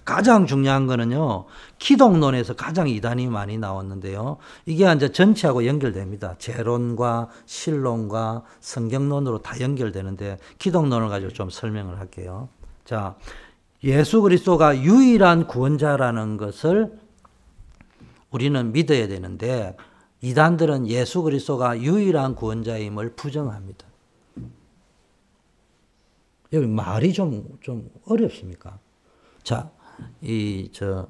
가장 0.04 0.46
중요한 0.46 0.86
거는요, 0.86 1.44
기독론에서 1.78 2.54
가장 2.54 2.88
이단이 2.88 3.26
많이 3.26 3.58
나왔는데요. 3.58 4.38
이게 4.64 4.90
이제 4.90 5.12
전체하고 5.12 5.66
연결됩니다. 5.66 6.36
재론과 6.38 7.28
실론과 7.44 8.42
성경론으로 8.60 9.42
다 9.42 9.60
연결되는데, 9.60 10.38
기독론을 10.58 11.10
가지고 11.10 11.32
좀 11.32 11.50
설명을 11.50 11.98
할게요. 11.98 12.48
자, 12.86 13.16
예수 13.84 14.22
그리스도가 14.22 14.78
유일한 14.78 15.46
구원자라는 15.46 16.38
것을 16.38 16.98
우리는 18.30 18.72
믿어야 18.72 19.08
되는데, 19.08 19.76
이단들은 20.22 20.86
예수 20.86 21.22
그리스도가 21.22 21.80
유일한 21.80 22.34
구원자임을 22.36 23.14
부정합니다. 23.14 23.86
여기 26.52 26.66
말이 26.66 27.12
좀, 27.12 27.58
좀 27.60 27.90
어렵습니까? 28.06 28.78
자, 29.42 29.70
이, 30.20 30.70
저, 30.72 31.08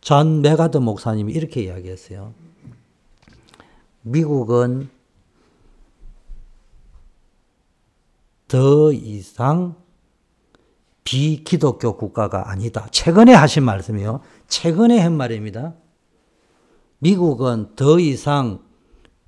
존 0.00 0.40
맥아더 0.40 0.78
목사님이 0.78 1.32
이렇게 1.32 1.64
이야기했어요. 1.64 2.32
미국은 4.02 4.88
더 8.48 8.92
이상 8.92 9.74
비기독교 11.02 11.96
국가가 11.96 12.50
아니다. 12.50 12.86
최근에 12.90 13.34
하신 13.34 13.64
말씀이요. 13.64 14.20
최근에 14.48 14.98
한 14.98 15.16
말입니다. 15.16 15.74
미국은 16.98 17.74
더 17.76 17.98
이상 17.98 18.60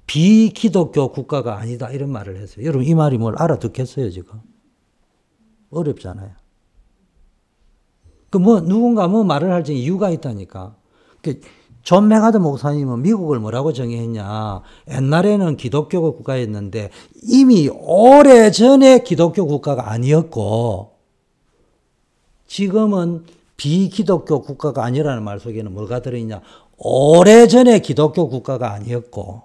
비기독교 0.06 1.12
국가가 1.12 1.58
아니다. 1.58 1.90
이런 1.90 2.10
말을 2.10 2.36
했어요. 2.36 2.64
여러분, 2.64 2.86
이 2.86 2.94
말이 2.94 3.18
뭘 3.18 3.34
알아듣겠어요, 3.36 4.10
지금? 4.10 4.40
어렵잖아요. 5.70 6.30
그 8.30 8.38
뭐, 8.38 8.60
누군가 8.60 9.06
뭐 9.06 9.24
말을 9.24 9.52
할 9.52 9.68
이유가 9.68 10.10
있다니까. 10.10 10.76
그 11.22 11.65
존 11.65 12.08
맥아더 12.08 12.38
목사님은 12.38 13.02
미국을 13.02 13.38
뭐라고 13.38 13.72
정의했냐. 13.72 14.62
옛날에는 14.90 15.56
기독교 15.56 16.00
국가였는데 16.12 16.90
이미 17.22 17.68
오래 17.68 18.50
전에 18.50 19.02
기독교 19.02 19.46
국가가 19.46 19.90
아니었고 19.90 20.96
지금은 22.46 23.26
비기독교 23.58 24.40
국가가 24.40 24.84
아니라는 24.84 25.22
말 25.22 25.38
속에는 25.38 25.74
뭐가 25.74 26.00
들어있냐. 26.00 26.40
오래 26.78 27.46
전에 27.46 27.80
기독교 27.80 28.28
국가가 28.28 28.72
아니었고 28.72 29.42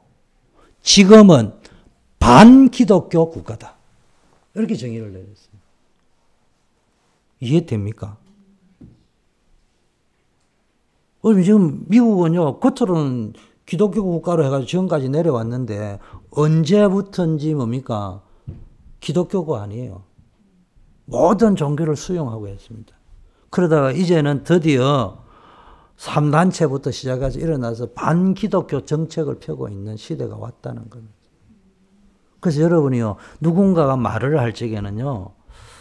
지금은 0.82 1.52
반기독교 2.20 3.32
국가다. 3.32 3.76
이렇게 4.54 4.76
정의를 4.76 5.12
내렸습니다. 5.12 5.64
이해됩니까? 7.42 8.18
지금 11.44 11.86
미국은요, 11.88 12.60
겉으로는 12.60 13.34
기독교 13.66 14.04
국가로 14.04 14.46
해가지고 14.46 14.68
지금까지 14.68 15.10
내려왔는데, 15.10 16.00
언제부턴지 16.32 17.54
뭡니까? 17.54 18.22
기독교가 19.00 19.62
아니에요. 19.64 20.04
모든 21.06 21.56
종교를 21.56 21.96
수용하고 21.96 22.48
있습니다. 22.48 22.94
그러다가 23.54 23.92
이제는 23.92 24.44
드디어 24.44 25.24
3단체부터 25.98 26.92
시작해서 26.92 27.38
일어나서 27.38 27.92
반기독교 27.92 28.84
정책을 28.84 29.36
펴고 29.36 29.70
있는 29.70 29.96
시대가 29.96 30.36
왔다는 30.36 30.90
겁니다. 30.90 31.14
그래서 32.40 32.62
여러분이요, 32.62 33.16
누군가가 33.42 33.96
말을 33.96 34.40
할 34.40 34.56
적에는요, 34.56 35.34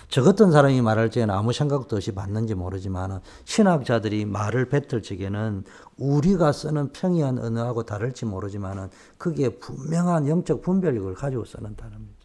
저 0.09 0.23
같은 0.23 0.53
사람이 0.53 0.83
말할 0.83 1.11
적에는 1.11 1.35
아무 1.35 1.55
생각도 1.55 1.97
없이 1.97 2.13
맞는지 2.13 2.55
모르지만 2.55 3.23
신학자들이 3.47 4.27
말을 4.27 4.69
뱉을 4.69 5.01
적에는 5.01 5.65
우리가 5.97 6.53
쓰는 6.53 6.93
평이한 6.93 7.39
언어하고 7.39 7.85
다를지 7.85 8.27
모르지만 8.27 8.91
그게 9.17 9.49
분명한 9.49 10.29
영적 10.29 10.61
분별력을 10.61 11.15
가지고 11.15 11.47
쓰는 11.47 11.75
단어입니다. 11.75 12.23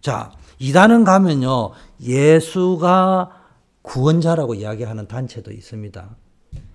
자, 0.00 0.32
이단은 0.62 1.02
가면요, 1.02 1.72
예수가 2.00 3.30
구원자라고 3.82 4.54
이야기하는 4.54 5.08
단체도 5.08 5.50
있습니다. 5.50 6.16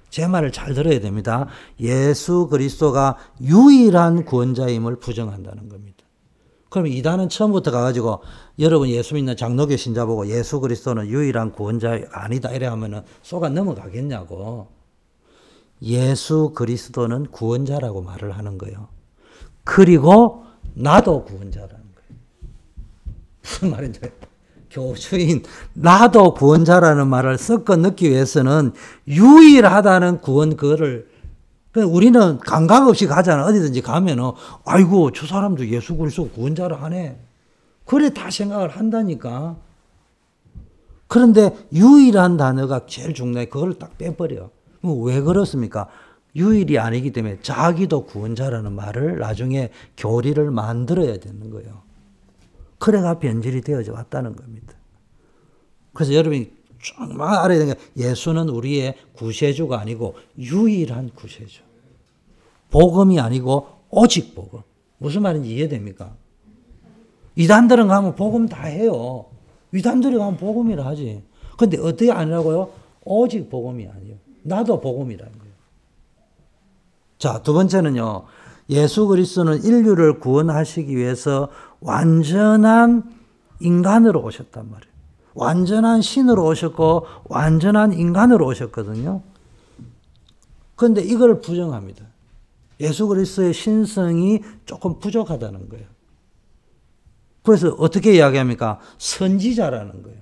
제 0.10 0.28
말을 0.28 0.52
잘 0.52 0.73
들어야 0.73 1.00
됩니다. 1.00 1.47
예수 1.80 2.47
그리스도가 2.47 3.15
유일한 3.41 4.26
구원자임을 4.26 4.97
부정한다는 4.97 5.69
겁니다. 5.69 6.04
그럼 6.69 6.88
이단은 6.88 7.30
처음부터 7.30 7.71
가가지고 7.71 8.23
여러분 8.60 8.89
예수 8.89 9.15
믿는 9.15 9.38
장로교 9.38 9.78
신자 9.78 10.06
보고 10.06 10.28
예수 10.28 10.60
그리스도는 10.60 11.08
유일한 11.08 11.54
구원자가 11.54 12.08
아니다 12.12 12.52
이래 12.52 12.65
하면은 12.67 13.04
쏘가 13.21 13.47
넘어가겠냐고. 13.50 14.67
예수 15.82 16.52
그리스도는 16.54 17.28
구원자라고 17.28 18.02
말을 18.02 18.32
하는 18.32 18.58
거예요. 18.58 18.89
그리고 19.63 20.43
나도 20.73 21.23
구원자라는. 21.23 21.87
무슨 23.48 23.72
말인지 23.72 24.02
교주인 24.70 25.44
나도 25.74 26.34
구원자라는 26.34 27.08
말을 27.08 27.38
섞어 27.38 27.78
넣기 27.78 28.10
위해서는 28.10 28.74
유일하다는 29.08 30.20
구원 30.20 30.58
그거를 30.58 31.08
우리는 31.76 32.40
감각 32.40 32.88
없이 32.88 33.06
가잖아. 33.08 33.46
어디든지 33.46 33.82
가면은 33.82 34.32
아이고 34.66 35.12
저 35.12 35.26
사람도 35.26 35.68
예수 35.70 35.96
그리스도 35.96 36.30
구원자를 36.30 36.82
하네. 36.82 37.20
그래 37.86 38.10
다 38.10 38.30
생각을 38.30 38.70
한다니까. 38.70 39.56
그런데 41.08 41.56
유일한 41.72 42.36
단어가 42.36 42.82
제일 42.88 43.14
중요해. 43.14 43.46
그걸 43.46 43.76
딱 43.76 43.98
빼버려. 43.98 44.50
왜 44.82 45.22
그렇습니까? 45.22 45.88
유일이 46.36 46.78
아니기 46.80 47.12
때문에 47.12 47.40
자기도 47.42 48.06
구원자라는 48.06 48.74
말을 48.74 49.20
나중에 49.20 49.70
교리를 49.98 50.52
만들어야 50.52 51.18
되는 51.18 51.50
거예요. 51.52 51.87
그래가 52.78 53.20
변질이 53.20 53.62
되어져 53.62 53.94
왔다는 53.94 54.36
겁니다. 54.36 54.74
그래서 55.94 56.13
여러분이 56.13 56.52
정말 56.84 57.34
알아야 57.34 57.58
되는 57.58 57.74
게 57.74 57.80
예수는 57.98 58.50
우리의 58.50 58.96
구세주가 59.13 59.80
아니고 59.80 60.16
유일한 60.38 61.10
구세주. 61.16 61.62
복음이 62.70 63.20
아니고 63.20 63.68
오직 63.90 64.36
복음. 64.36 64.62
무슨 64.98 65.22
말인지 65.22 65.50
이해됩니까? 65.50 66.16
이단들은 67.36 67.88
가면 67.88 68.16
복음 68.16 68.48
다 68.48 68.63
해요. 68.63 69.26
이단들이 69.74 70.18
가면 70.18 70.38
복음이라 70.38 70.86
하지. 70.86 71.24
근데 71.58 71.78
어떻게 71.80 72.12
아니라고요? 72.12 72.72
오직 73.04 73.50
복음이 73.50 73.88
아니에요. 73.88 74.18
나도 74.44 74.80
복음이라는 74.80 75.38
거예요. 75.38 75.54
자, 77.18 77.42
두 77.42 77.54
번째는요. 77.54 78.26
예수 78.70 79.08
그리스도는 79.08 79.63
인류를 79.63 80.20
구원하시기 80.20 80.96
위해서 80.96 81.50
완전한 81.80 83.16
인간으로 83.60 84.24
오셨단 84.24 84.70
말이에요. 84.70 84.94
완전한 85.34 86.02
신으로 86.02 86.46
오셨고 86.46 87.06
완전한 87.26 87.94
인간으로 87.94 88.46
오셨거든요. 88.48 89.22
그런데 90.76 91.02
이걸 91.02 91.42
부정합니다. 91.42 92.06
예수 92.80 93.08
그리스도의 93.08 93.54
신성이 93.54 94.42
조금 94.66 95.00
부족하다는 95.00 95.70
거예요. 95.70 95.86
그래서 97.44 97.70
어떻게 97.80 98.16
이야기합니까? 98.16 98.80
선지자라는 98.98 100.04
거예요. 100.04 100.20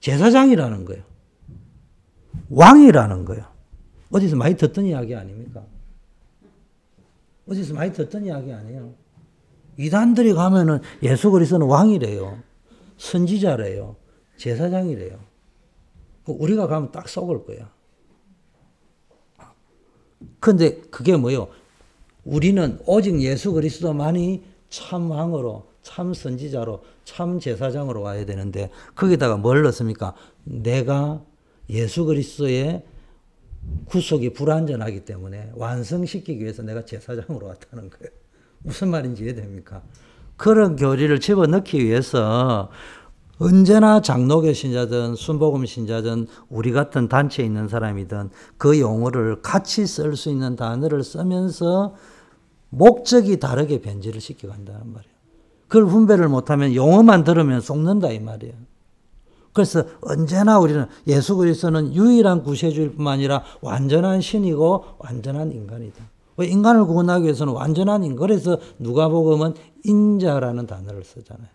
제사장이라는 0.00 0.84
거예요. 0.84 1.02
왕이라는 2.50 3.24
거예요. 3.24 3.44
어디서 4.10 4.36
많이 4.36 4.56
듣던 4.56 4.84
이야기 4.84 5.14
아닙니까? 5.14 5.62
어디서 7.48 7.74
많이 7.74 7.92
듣던 7.92 8.24
이야기 8.26 8.52
아니에요. 8.52 8.92
이단들이 9.76 10.34
가면은 10.34 10.80
예수 11.02 11.30
그리스도는 11.30 11.66
왕이래요. 11.66 12.38
선지자래요. 12.98 13.96
제사장이래요. 14.36 15.18
우리가 16.26 16.66
가면 16.66 16.92
딱 16.92 17.08
속을 17.08 17.44
거야. 17.44 17.70
근데 20.40 20.80
그게 20.90 21.16
뭐요? 21.16 21.48
우리는 22.24 22.78
오직 22.86 23.20
예수 23.22 23.52
그리스도만이 23.52 24.44
참 24.68 25.10
왕으로, 25.10 25.66
참 25.82 26.12
선지자로, 26.12 26.82
참 27.04 27.40
제사장으로 27.40 28.02
와야 28.02 28.26
되는데 28.26 28.70
거기다가 28.94 29.36
뭘 29.36 29.62
넣습니까? 29.62 30.14
내가 30.44 31.24
예수 31.70 32.04
그리스도의 32.04 32.84
구속이 33.86 34.32
불완전하기 34.32 35.04
때문에 35.04 35.52
완성시키기 35.54 36.42
위해서 36.42 36.62
내가 36.62 36.84
제사장으로 36.84 37.46
왔다는 37.46 37.90
거예요. 37.90 38.12
무슨 38.62 38.88
말인지 38.88 39.24
이해됩니까? 39.24 39.82
그런 40.36 40.76
교리를 40.76 41.18
집어넣기 41.20 41.84
위해서 41.84 42.70
언제나 43.38 44.02
장로교 44.02 44.52
신자든 44.52 45.14
순복음 45.14 45.64
신자든 45.64 46.26
우리 46.48 46.72
같은 46.72 47.08
단체에 47.08 47.46
있는 47.46 47.68
사람이든 47.68 48.30
그 48.56 48.80
용어를 48.80 49.42
같이 49.42 49.86
쓸 49.86 50.16
수 50.16 50.28
있는 50.28 50.56
단어를 50.56 51.04
쓰면서 51.04 51.94
목적이 52.70 53.38
다르게 53.38 53.80
변질을 53.80 54.20
시켜간다는 54.20 54.92
말이에요. 54.92 55.18
그걸 55.68 55.86
분배를 55.86 56.28
못하면 56.28 56.74
용어만 56.74 57.24
들으면 57.24 57.60
속는다 57.60 58.10
이 58.10 58.18
말이에요. 58.18 58.54
그래서 59.58 59.82
언제나 60.02 60.60
우리는 60.60 60.86
예수 61.08 61.34
그리스도는 61.36 61.92
유일한 61.92 62.44
구세주일 62.44 62.92
뿐만 62.92 63.14
아니라 63.14 63.42
완전한 63.60 64.20
신이고 64.20 64.84
완전한 64.98 65.50
인간이다. 65.50 65.96
인간을 66.40 66.84
구원하기 66.84 67.24
위해서는 67.24 67.52
완전한 67.54 68.04
인간. 68.04 68.18
그래서 68.18 68.60
누가복음은 68.78 69.54
인자라는 69.84 70.68
단어를 70.68 71.02
쓰잖아요. 71.02 71.48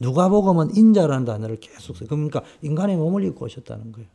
누가복음은 0.00 0.74
인자라는 0.74 1.26
단어를 1.26 1.60
계속 1.60 1.96
써요. 1.96 2.08
그러니까 2.08 2.42
인간의 2.62 2.96
몸을 2.96 3.22
입고 3.22 3.44
오셨다는 3.44 3.92
거예요. 3.92 4.08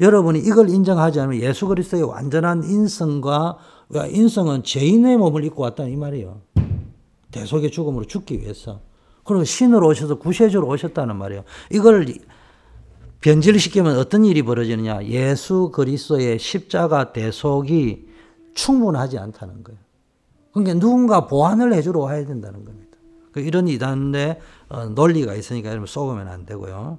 여러분이 0.00 0.40
이걸 0.40 0.70
인정하지 0.70 1.20
않으면 1.20 1.40
예수 1.40 1.68
그리스도의 1.68 2.02
완전한 2.02 2.64
인성과 2.64 3.58
인성은 4.10 4.64
죄인의 4.64 5.18
몸을 5.18 5.44
입고 5.44 5.62
왔다는 5.62 5.92
이 5.92 5.96
말이에요. 5.96 6.40
대속의 7.30 7.70
죽음으로 7.70 8.04
죽기 8.06 8.40
위해서. 8.40 8.87
그리고 9.28 9.44
신으로 9.44 9.88
오셔서 9.88 10.16
구세주로 10.16 10.66
오셨다는 10.66 11.16
말이에요. 11.16 11.44
이걸 11.70 12.06
변질시키면 13.20 13.98
어떤 13.98 14.24
일이 14.24 14.42
벌어지느냐? 14.42 15.04
예수 15.04 15.70
그리스도의 15.70 16.38
십자가 16.38 17.12
대속이 17.12 18.08
충분하지 18.54 19.18
않다는 19.18 19.62
거예요. 19.64 19.78
그러니까 20.52 20.80
누군가 20.80 21.26
보완을 21.26 21.74
해주러 21.74 22.00
와야 22.00 22.24
된다는 22.24 22.64
겁니다. 22.64 22.96
그 23.32 23.40
이런 23.40 23.68
이단의 23.68 24.40
어, 24.70 24.86
논리가 24.86 25.34
있으니까 25.34 25.68
여러분 25.68 25.86
속으면 25.86 26.26
안 26.26 26.46
되고요. 26.46 26.98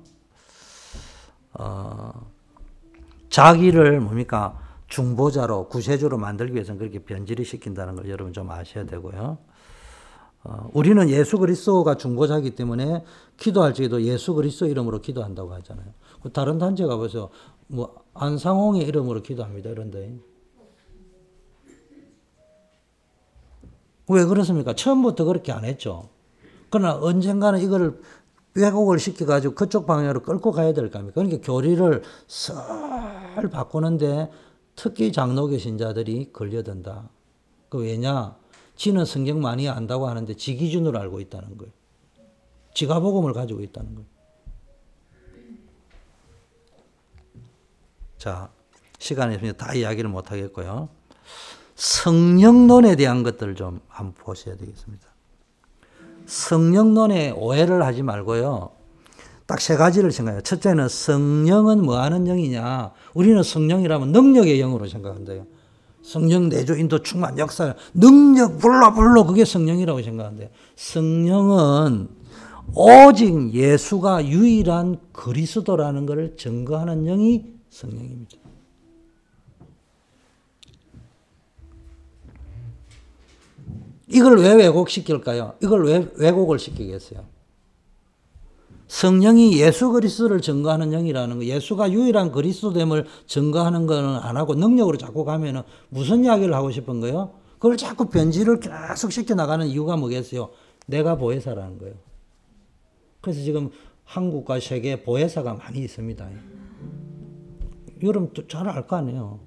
어, 1.53 2.31
자기를 3.29 4.01
뭡니까 4.01 4.59
중보자로 4.87 5.67
구세주로 5.67 6.19
만들기 6.19 6.53
위해서는 6.53 6.77
그렇게 6.77 6.99
변질이 6.99 7.43
시킨다는 7.43 7.95
걸 7.95 8.07
여러분 8.07 8.33
좀 8.33 8.51
아셔야 8.51 8.85
되고요. 8.85 9.39
어, 10.43 10.69
우리는 10.73 11.09
예수 11.09 11.37
그리스도가 11.37 11.95
중보자이기 11.95 12.51
때문에 12.51 13.03
기도할 13.37 13.73
적에도 13.73 14.01
예수 14.03 14.33
그리스도 14.33 14.67
이름으로 14.67 15.01
기도한다고 15.01 15.53
하잖아요. 15.55 15.87
그 16.21 16.31
다른 16.31 16.57
단체 16.57 16.85
가보세요. 16.85 17.29
뭐 17.67 18.03
안상홍의 18.13 18.83
이름으로 18.83 19.21
기도합니다. 19.21 19.69
이런데 19.69 20.17
왜 24.07 24.25
그렇습니까? 24.25 24.73
처음부터 24.73 25.25
그렇게 25.25 25.51
안 25.51 25.65
했죠. 25.65 26.09
그러나 26.69 26.95
언젠가는 26.95 27.59
이거를 27.59 28.01
왜곡을 28.55 28.97
시켜가지고 28.99 29.55
그쪽 29.55 29.85
방향으로 29.85 30.23
끌고 30.23 30.51
가야 30.51 30.73
될 30.73 30.89
겁니다. 30.89 31.13
그러니까 31.15 31.45
교리를 31.45 32.01
썰 32.27 33.49
바꾸는데 33.51 34.31
특히 34.75 35.11
장로교 35.11 35.57
신자들이 35.57 36.31
걸려든다. 36.33 37.09
그 37.69 37.79
왜냐? 37.79 38.35
지는 38.79 39.03
성경 39.03 39.41
많이 39.41 39.67
안다고 39.67 40.07
하는데 40.07 40.33
지 40.35 40.55
기준으로 40.55 40.97
알고 40.97 41.19
있다는 41.19 41.57
거예요. 41.57 41.73
지가 42.73 43.01
복음을 43.01 43.33
가지고 43.33 43.59
있다는 43.59 43.93
거예요. 43.93 44.07
자, 48.17 48.49
시간이 48.97 49.35
있으면 49.35 49.57
다 49.57 49.73
이야기를 49.73 50.09
못 50.09 50.31
하겠고요. 50.31 50.87
성령론에 51.75 52.95
대한 52.95 53.21
것들을 53.21 53.55
좀 53.55 53.81
한번 53.89 54.13
보셔야 54.13 54.55
되겠습니다. 54.55 55.05
성령론에 56.25 57.31
오해를 57.31 57.83
하지 57.83 58.01
말고요. 58.01 58.71
딱 59.45 59.59
세 59.59 59.75
가지를 59.75 60.13
생각해요. 60.13 60.41
첫째는 60.41 60.87
성령은 60.87 61.83
뭐 61.83 61.99
하는 61.99 62.25
영이냐. 62.27 62.93
우리는 63.13 63.43
성령이라면 63.43 64.13
능력의 64.13 64.57
영으로 64.57 64.87
생각한대요. 64.87 65.58
성령 66.09 66.49
내조 66.49 66.75
인도 66.75 67.03
충만 67.03 67.37
역사 67.37 67.75
능력 67.93 68.57
불러 68.57 68.91
불러 68.95 69.23
그게 69.27 69.45
성령이라고 69.45 70.01
생각한대요. 70.01 70.49
성령은 70.75 72.07
오직 72.73 73.53
예수가 73.53 74.25
유일한 74.25 74.97
그리스도라는 75.11 76.07
것을 76.07 76.35
증거하는 76.35 77.05
영이 77.05 77.45
성령입니다. 77.69 78.37
이걸 84.07 84.39
왜 84.39 84.55
왜곡시킬까요? 84.55 85.57
이걸 85.61 85.85
왜 85.85 86.11
왜곡을 86.15 86.57
시키겠어요? 86.57 87.23
성령이 88.89 89.59
예수 89.61 89.91
그리스도를 89.91 90.41
증거하는 90.41 90.89
영이라는 90.91 91.37
거, 91.37 91.45
예수가 91.45 91.91
유일한 91.91 92.31
그리스도됨을 92.31 93.05
증거하는 93.27 93.85
거는 93.85 94.15
안 94.17 94.35
하고 94.35 94.55
능력으로 94.55 94.97
자꾸 94.97 95.23
가면은 95.23 95.61
무슨 95.89 96.25
이야기를 96.25 96.53
하고 96.53 96.71
싶은 96.71 96.99
거예요? 96.99 97.31
그걸 97.59 97.77
자꾸 97.77 98.09
변질을 98.09 98.59
계속 98.59 99.11
시켜 99.11 99.35
나가는 99.35 99.65
이유가 99.67 99.95
뭐겠어요? 99.95 100.49
내가 100.87 101.15
보혜사라는 101.17 101.77
거예요. 101.77 101.95
그래서 103.21 103.41
지금 103.41 103.69
한국과 104.05 104.59
세계 104.59 105.03
보혜사가 105.03 105.53
많이 105.53 105.79
있습니다. 105.79 106.27
여러분 108.01 108.31
잘 108.47 108.67
알 108.67 108.87
거 108.87 108.95
아니에요. 108.95 109.39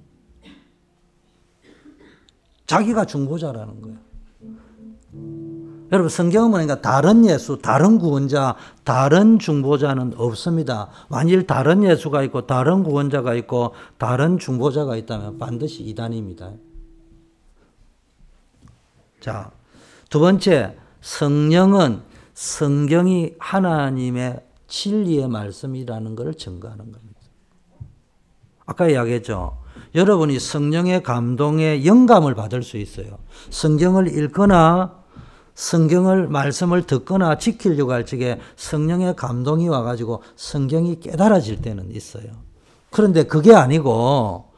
자기가 2.66 3.06
중보자라는 3.06 3.82
거예요. 3.82 5.51
여러분 5.92 6.08
성경은 6.08 6.50
보니까 6.52 6.80
다른 6.80 7.26
예수, 7.26 7.58
다른 7.58 7.98
구원자, 7.98 8.56
다른 8.82 9.38
중보자는 9.38 10.14
없습니다. 10.16 10.88
만일 11.10 11.46
다른 11.46 11.84
예수가 11.84 12.22
있고 12.24 12.46
다른 12.46 12.82
구원자가 12.82 13.34
있고 13.34 13.74
다른 13.98 14.38
중보자가 14.38 14.96
있다면 14.96 15.38
반드시 15.38 15.82
이단입니다. 15.82 16.52
자, 19.20 19.50
두 20.08 20.18
번째 20.18 20.78
성령은 21.02 22.00
성경이 22.32 23.34
하나님의 23.38 24.40
진리의 24.68 25.28
말씀이라는 25.28 26.16
것을 26.16 26.34
증거하는 26.34 26.90
겁니다. 26.90 27.20
아까 28.64 28.88
이야기했죠. 28.88 29.58
여러분이 29.94 30.38
성령의 30.38 31.02
감동에 31.02 31.84
영감을 31.84 32.34
받을 32.34 32.62
수 32.62 32.78
있어요. 32.78 33.18
성경을 33.50 34.16
읽거나 34.16 35.01
성경을 35.54 36.28
말씀을 36.28 36.86
듣거나 36.86 37.38
지키려고 37.38 37.92
할 37.92 38.06
적에 38.06 38.40
성령의 38.56 39.16
감동이 39.16 39.68
와가지고 39.68 40.22
성경이 40.36 41.00
깨달아질 41.00 41.60
때는 41.60 41.94
있어요. 41.94 42.24
그런데 42.90 43.24
그게 43.24 43.54
아니고 43.54 44.52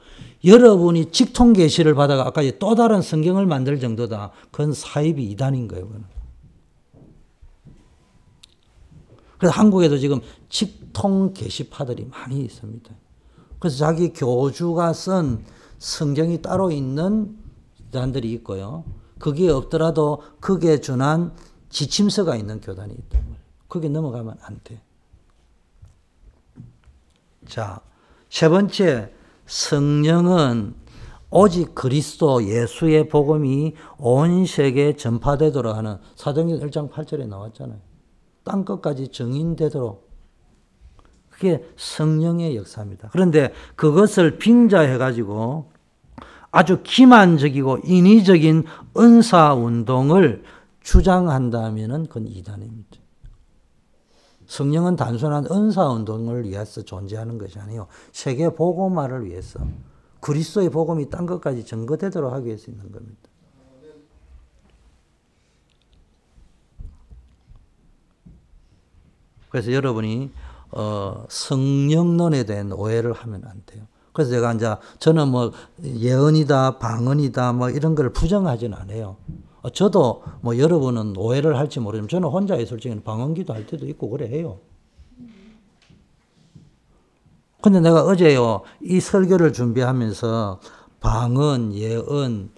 여러분이 0.45 1.11
직통 1.11 1.53
계시를 1.53 1.95
받아가 1.95 2.27
아까 2.27 2.43
또 2.59 2.75
다른 2.75 3.01
성경을 3.01 3.47
만들 3.47 3.81
정도다. 3.81 4.31
그건 4.51 4.73
사입이 4.73 5.25
이단인 5.31 5.69
거예요. 5.69 5.87
그건. 5.87 6.05
그래서 9.39 9.55
한국에도 9.59 9.99
지금 9.99 10.21
직통 10.49 11.33
계시파들이 11.33 12.07
많이 12.07 12.41
있습니다. 12.43 12.91
그래서 13.59 13.79
자기 13.79 14.13
교주가 14.13 14.93
쓴 14.93 15.45
성경이 15.79 16.43
따로 16.43 16.71
있는 16.71 17.37
교단들이 17.79 18.31
있고요. 18.35 18.85
그게 19.19 19.49
없더라도 19.49 20.23
그게 20.41 20.81
준한 20.81 21.33
지침서가 21.69 22.37
있는 22.37 22.61
교단이 22.61 22.93
있단 22.95 23.21
말이에요. 23.21 23.39
그게 23.69 23.89
넘어가면 23.89 24.39
안 24.43 24.61
돼. 24.63 24.81
자, 27.47 27.81
세 28.29 28.49
번째, 28.49 29.13
성령은 29.47 30.75
오직 31.31 31.75
그리스도 31.75 32.45
예수의 32.45 33.09
복음이 33.09 33.75
온 33.99 34.47
세계에 34.47 34.95
전파되도록 34.95 35.77
하는 35.77 35.99
사도행전 36.15 36.61
1장 36.71 36.91
8절에 36.91 37.27
나왔잖아요. 37.27 37.81
땅 38.45 38.65
끝까지 38.65 39.09
정인되도록 39.09 40.09
그게 41.31 41.69
성령의 41.77 42.57
역사입니다. 42.57 43.09
그런데 43.11 43.53
그것을 43.75 44.39
빙자해 44.39 44.99
가지고 44.99 45.73
아주 46.55 46.85
기만적이고 46.85 47.79
인위적인 47.83 48.65
은사 48.97 49.55
운동을 49.55 50.45
주장한다면 50.85 52.07
그건 52.07 52.29
이단입니다. 52.29 52.97
성령은 54.47 54.95
단순한 54.95 55.47
은사 55.51 55.89
운동을 55.89 56.45
위해서 56.45 56.83
존재하는 56.83 57.39
것이 57.39 57.59
아니요 57.59 57.89
세계 58.13 58.51
복음화를 58.51 59.25
위해서 59.25 59.59
그리스도의 60.21 60.71
복음이 60.71 61.11
딴 61.11 61.27
것까지 61.27 61.65
증거되도록 61.65 62.33
하기 62.33 62.47
위해서 62.47 62.71
있는 62.71 62.93
겁니다. 62.93 63.29
그래서 69.51 69.73
여러분이 69.73 70.31
어, 70.71 71.25
성령론에 71.29 72.45
대한 72.45 72.71
오해를 72.71 73.13
하면 73.13 73.43
안 73.45 73.61
돼요. 73.67 73.87
그래서 74.15 74.31
제가 74.31 74.55
이제 74.55 74.75
저는 75.01 75.29
뭐 75.29 75.53
예언이다, 75.83 76.79
방언이다, 76.79 77.53
뭐 77.53 77.69
이런 77.69 77.95
걸 77.95 78.11
부정하지는 78.11 78.79
않아요. 78.79 79.17
어, 79.61 79.71
저도 79.71 80.23
뭐 80.41 80.57
여러분은 80.57 81.17
오해를 81.17 81.59
할지 81.59 81.81
모르지만 81.81 82.09
저는 82.09 82.29
혼자 82.29 82.63
적에는 82.65 83.03
방언기도 83.03 83.53
할 83.53 83.67
때도 83.67 83.87
있고 83.87 84.09
그래 84.09 84.29
해요. 84.29 84.61
근데 87.61 87.81
내가 87.81 88.05
어제요, 88.05 88.63
이 88.83 89.01
설교를 89.01 89.53
준비하면서 89.53 90.61
방언, 91.01 91.75
예언, 91.75 92.51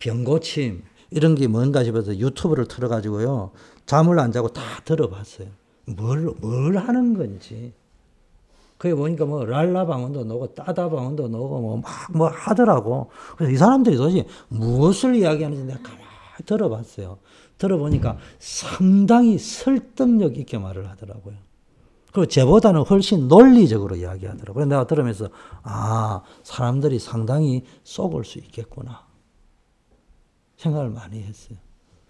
병고침, 0.00 0.82
이런 1.10 1.34
게 1.34 1.46
뭔가 1.46 1.84
싶어서 1.84 2.16
유튜브를 2.16 2.66
틀어가지고요, 2.66 3.52
잠을 3.86 4.18
안 4.18 4.32
자고 4.32 4.48
다 4.48 4.62
들어봤어요. 4.84 5.48
뭘, 5.84 6.34
뭘 6.40 6.76
하는 6.76 7.16
건지. 7.16 7.72
그게 8.82 8.96
보니까 8.96 9.24
뭐 9.26 9.44
랄라 9.44 9.86
방언도 9.86 10.24
넣고 10.24 10.54
따다 10.54 10.90
방언도 10.90 11.28
넣고 11.28 11.60
뭐막뭐 11.60 12.26
하더라고. 12.34 13.10
그래서 13.36 13.52
이 13.52 13.56
사람들이 13.56 13.96
도대체 13.96 14.26
무엇을 14.48 15.14
이야기하는지 15.14 15.66
내가 15.66 15.78
가만히 15.82 16.02
들어봤어요. 16.44 17.18
들어보니까 17.58 18.18
상당히 18.40 19.38
설득력 19.38 20.36
있게 20.36 20.58
말을 20.58 20.90
하더라고요. 20.90 21.36
그리고 22.10 22.26
제보다는 22.26 22.80
훨씬 22.80 23.28
논리적으로 23.28 23.94
이야기하더라고요. 23.94 24.54
그래서 24.54 24.68
내가 24.68 24.86
들으면서 24.88 25.28
아 25.62 26.22
사람들이 26.42 26.98
상당히 26.98 27.64
속을 27.84 28.24
수 28.24 28.40
있겠구나 28.40 29.06
생각을 30.56 30.90
많이 30.90 31.22
했어요. 31.22 31.56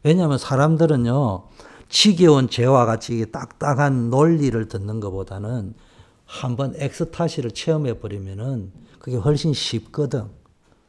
왜냐하면 0.04 0.38
사람들은요 0.38 1.48
지겨운 1.90 2.48
죄와 2.48 2.86
같이 2.86 3.30
딱딱한 3.30 4.08
논리를 4.08 4.66
듣는 4.68 5.00
것보다는 5.00 5.74
한번 6.32 6.72
엑스타시를 6.76 7.50
체험해 7.50 7.98
버리면은 8.00 8.72
그게 8.98 9.16
훨씬 9.18 9.52
쉽거든. 9.52 10.24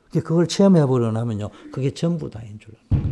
그걸 0.10 0.48
체험해 0.48 0.86
버려 0.86 1.12
나면요, 1.12 1.50
그게 1.74 1.94
전부 1.94 2.30
다인 2.30 2.58
줄 2.60 2.74
알아요. 2.92 3.04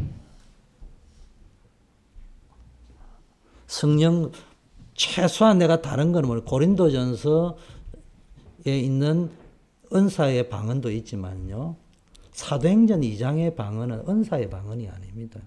성령 3.67 4.31
최소한 4.93 5.57
내가 5.57 5.81
다른 5.81 6.13
거는 6.13 6.29
뭐 6.29 6.41
고린도전서에 6.41 7.55
있는 8.65 9.29
은사의 9.93 10.47
방언도 10.47 10.89
있지만요. 10.89 11.75
사도행전 12.31 13.01
2장의 13.01 13.57
방언은 13.57 14.05
은사의 14.07 14.49
방언이 14.49 14.87
아닙니다. 14.87 15.41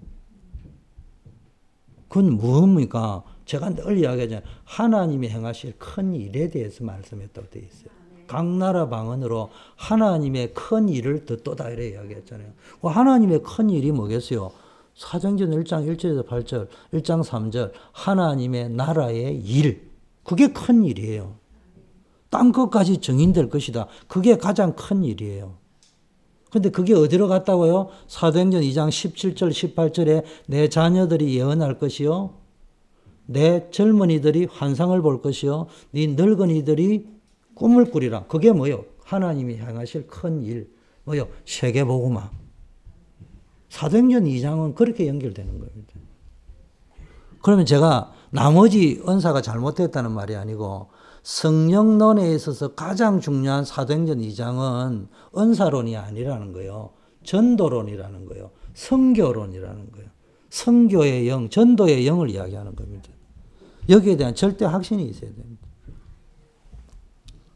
그건 2.08 2.32
뭡니까? 2.32 3.24
제가 3.44 3.74
늘 3.74 3.98
이야기하잖아요. 3.98 4.42
하나님이 4.64 5.28
행하실 5.28 5.74
큰 5.78 6.14
일에 6.14 6.48
대해서 6.48 6.84
말씀했다고 6.84 7.48
되어 7.50 7.62
있어요. 7.62 7.94
각 8.26 8.46
나라 8.46 8.88
방언으로 8.88 9.50
하나님의 9.76 10.54
큰 10.54 10.88
일을 10.88 11.26
듣도다 11.26 11.70
이래 11.70 11.90
이야기했잖아요. 11.90 12.48
그 12.80 12.88
하나님의 12.88 13.42
큰 13.42 13.70
일이 13.70 13.92
뭐겠어요? 13.92 14.50
사정전 14.94 15.50
1장 15.50 15.86
1절에서 15.86 16.26
8절, 16.26 16.68
1장 16.92 17.22
3절 17.22 17.72
하나님의 17.92 18.70
나라의 18.70 19.40
일. 19.40 19.90
그게 20.22 20.48
큰 20.48 20.84
일이에요. 20.84 21.34
땅 22.30 22.50
끝까지 22.52 22.98
정인될 22.98 23.48
것이다. 23.48 23.86
그게 24.08 24.36
가장 24.36 24.74
큰 24.74 25.04
일이에요. 25.04 25.54
근데 26.50 26.70
그게 26.70 26.94
어디로 26.94 27.28
갔다고요? 27.28 27.88
사도행전 28.06 28.62
2장 28.62 28.88
17절, 28.88 29.50
18절에 29.50 30.24
내 30.46 30.68
자녀들이 30.68 31.36
예언할 31.36 31.78
것이요. 31.78 32.43
내 33.26 33.70
젊은이들이 33.70 34.46
환상을 34.50 35.00
볼 35.02 35.22
것이요. 35.22 35.66
네 35.92 36.06
늙은이들이 36.08 37.06
꿈을 37.54 37.90
꾸리라. 37.90 38.24
그게 38.26 38.52
뭐요? 38.52 38.84
하나님이 39.04 39.58
향하실 39.58 40.06
큰 40.06 40.42
일. 40.42 40.70
뭐요? 41.04 41.28
세계보고마. 41.46 42.30
사도행전 43.68 44.24
2장은 44.24 44.74
그렇게 44.74 45.08
연결되는 45.08 45.58
겁니다. 45.58 45.92
그러면 47.42 47.66
제가 47.66 48.12
나머지 48.30 49.02
은사가 49.06 49.42
잘못됐다는 49.42 50.10
말이 50.12 50.34
아니고 50.34 50.88
성령론에 51.22 52.32
있어서 52.34 52.74
가장 52.74 53.20
중요한 53.20 53.64
사도행전 53.64 54.18
2장은 54.20 55.08
은사론이 55.36 55.96
아니라는 55.96 56.52
거예요. 56.52 56.90
전도론이라는 57.24 58.26
거예요. 58.26 58.50
성교론이라는 58.74 59.92
거예요. 59.92 60.08
성교의 60.50 61.28
영, 61.28 61.48
전도의 61.48 62.06
영을 62.06 62.30
이야기하는 62.30 62.76
겁니다. 62.76 63.08
여기에 63.88 64.16
대한 64.16 64.34
절대 64.34 64.64
확신이 64.64 65.04
있어야 65.04 65.30
됩니다. 65.34 65.66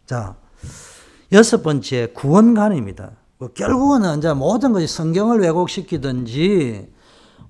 자, 0.06 0.36
여섯 1.32 1.62
번째 1.62 2.08
구원관입니다. 2.14 3.12
뭐 3.38 3.48
결국은 3.48 4.18
이제 4.18 4.32
모든 4.32 4.72
것이 4.72 4.86
성경을 4.86 5.40
왜곡시키든지 5.40 6.88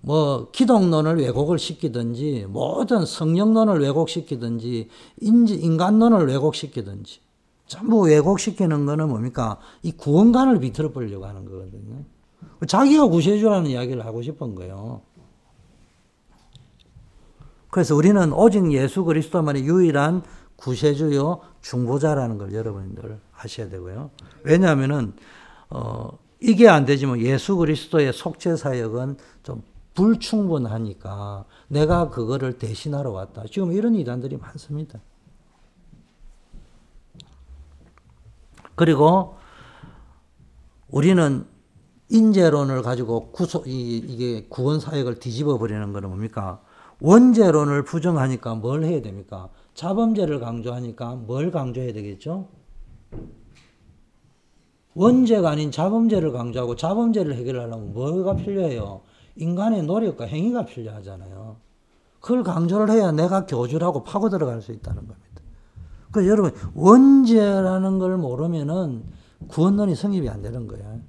뭐 0.01 0.51
기독론을 0.51 1.19
왜곡을 1.19 1.59
시키든지 1.59 2.47
모든 2.49 3.05
성령론을 3.05 3.81
왜곡시키든지 3.81 4.89
인간론을 5.21 6.27
왜곡시키든지 6.29 7.21
전부 7.67 8.01
왜곡시키는 8.01 8.87
거는 8.87 9.09
뭡니까? 9.09 9.59
이 9.83 9.93
구원관을 9.93 10.61
비틀어 10.61 10.91
보려고 10.91 11.27
하는 11.27 11.45
거거든요. 11.45 12.05
자기가 12.67 13.09
구세주라는 13.09 13.71
이야기를 13.71 14.05
하고 14.07 14.23
싶은 14.23 14.55
거예요. 14.55 15.03
그래서 17.71 17.95
우리는 17.95 18.33
오직 18.33 18.73
예수 18.73 19.05
그리스도만의 19.05 19.65
유일한 19.65 20.23
구세주요 20.57 21.41
중보자라는 21.61 22.39
걸 22.39 22.53
여러분들 22.53 23.21
아셔야 23.37 23.69
되고요. 23.69 24.11
왜냐하면은 24.43 25.13
어 25.71 26.19
이게 26.41 26.69
안 26.69 26.85
되지만 26.85 27.21
예수 27.21 27.57
그리스도의 27.57 28.13
속죄 28.13 28.57
사역은 28.57 29.19
좀 29.43 29.63
불충분하니까 29.95 31.45
내가 31.69 32.09
그거를 32.11 32.59
대신하러 32.59 33.11
왔다. 33.11 33.43
지금 33.51 33.73
이런 33.73 33.95
이단들이 33.95 34.37
많습니다. 34.37 35.01
그리고 38.77 39.37
우리는 40.89 41.45
인재론을 42.11 42.83
가지고 42.83 43.33
구속, 43.33 43.67
이, 43.67 43.99
이게 43.99 44.47
구원 44.49 44.79
사역을 44.79 45.19
뒤집어 45.19 45.59
버리는 45.59 45.93
거는 45.93 46.09
뭡니까? 46.09 46.63
원죄론을 47.01 47.85
부정하니까 47.85 48.57
뭘 48.57 48.85
해야 48.85 49.01
됩니까? 49.01 49.49
자범죄를 49.75 50.41
강조하니까 50.41 51.15
뭘 51.15 51.51
강조해야 51.51 51.93
되겠죠? 51.93 52.49
원죄가 54.95 55.51
아닌 55.51 55.71
자범죄를 55.71 56.33
강조하고 56.33 56.75
자범죄를 56.75 57.37
해결하려면 57.37 57.93
뭐가 57.93 58.35
필요해요? 58.35 59.03
인간의 59.37 59.85
노력과 59.85 60.25
행위가 60.25 60.65
필요하잖아요. 60.65 61.57
그걸 62.21 62.43
강조를 62.43 62.91
해야 62.91 63.13
내가 63.13 63.47
교주라고 63.47 64.03
파고 64.03 64.29
들어갈 64.29 64.61
수 64.61 64.73
있다는 64.73 65.07
겁니다. 65.07 65.43
그 66.11 66.27
여러분 66.27 66.53
원죄라는 66.75 68.01
걸 68.01 68.17
모르면은 68.17 69.05
구원론이 69.47 69.95
성립이 69.95 70.29
안 70.29 70.43
되는 70.43 70.67
거예요. 70.67 71.01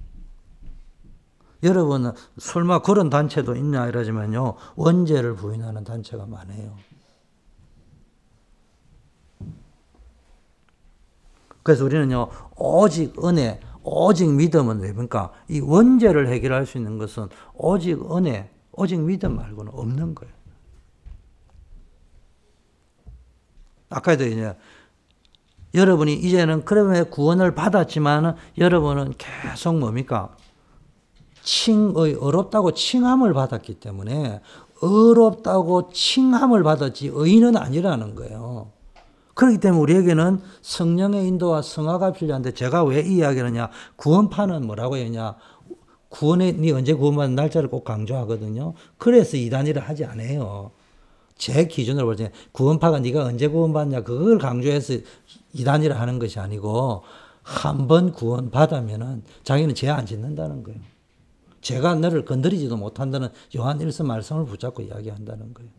여러분 1.63 2.13
설마 2.37 2.81
그런 2.81 3.09
단체도 3.09 3.55
있냐 3.55 3.87
이러지만요 3.87 4.55
원죄를 4.75 5.35
부인하는 5.35 5.83
단체가 5.83 6.25
많아요. 6.25 6.75
그래서 11.63 11.83
우리는요 11.85 12.29
오직 12.55 13.13
은혜 13.25 13.59
오직 13.83 14.29
믿음은 14.31 14.81
왜입니까? 14.81 15.31
이 15.47 15.59
원죄를 15.59 16.27
해결할 16.27 16.65
수 16.65 16.77
있는 16.77 16.97
것은 16.97 17.29
오직 17.53 17.99
은혜, 18.15 18.51
오직 18.71 18.99
믿음 18.99 19.35
말고는 19.35 19.71
없는 19.73 20.15
거예요. 20.15 20.33
아까도 23.89 24.25
이제 24.25 24.55
여러분이 25.73 26.13
이제는 26.13 26.65
그러면 26.65 27.09
구원을 27.09 27.55
받았지만 27.55 28.35
여러분은 28.57 29.13
계속 29.17 29.77
뭡니까? 29.77 30.35
칭의 31.49 32.15
어렵다고 32.21 32.73
칭함을 32.73 33.33
받았기 33.33 33.79
때문에 33.79 34.39
어렵다고 34.81 35.89
칭함을 35.91 36.61
받았지 36.61 37.09
의인은 37.11 37.57
아니라는 37.57 38.13
거예요. 38.13 38.71
그렇기 39.33 39.57
때문에 39.57 39.81
우리에게는 39.81 40.41
성령의 40.61 41.25
인도와 41.27 41.61
성화가 41.63 42.11
필요한데 42.13 42.51
제가 42.53 42.83
왜 42.83 43.01
이 43.01 43.15
이야기를 43.17 43.47
하냐. 43.47 43.69
구원파는 43.95 44.67
뭐라고 44.67 44.97
했냐. 44.97 45.35
구원에, 46.09 46.51
네 46.51 46.71
언제 46.71 46.93
구원받는 46.93 47.35
날짜를 47.35 47.69
꼭 47.69 47.83
강조하거든요. 47.83 48.73
그래서 48.97 49.37
이단이를 49.37 49.81
하지 49.81 50.05
않아요. 50.05 50.71
제 51.35 51.65
기준으로 51.65 52.05
볼 52.05 52.15
때 52.17 52.31
구원파가 52.51 52.99
네가 52.99 53.23
언제 53.23 53.47
구원받냐 53.47 54.03
그걸 54.03 54.37
강조해서 54.37 54.93
이단이라 55.53 55.99
하는 55.99 56.19
것이 56.19 56.39
아니고 56.39 57.03
한 57.43 57.87
번 57.87 58.11
구원받으면은 58.11 59.23
자기는 59.43 59.73
죄 59.73 59.89
안 59.89 60.05
짓는다는 60.05 60.63
거예요. 60.63 60.79
제가 61.61 61.95
너를 61.95 62.25
건드리지도 62.25 62.77
못한다는 62.77 63.29
요한 63.57 63.79
1서 63.79 64.05
말씀을 64.05 64.45
붙잡고 64.45 64.81
이야기한다는 64.83 65.53
거예요. 65.53 65.71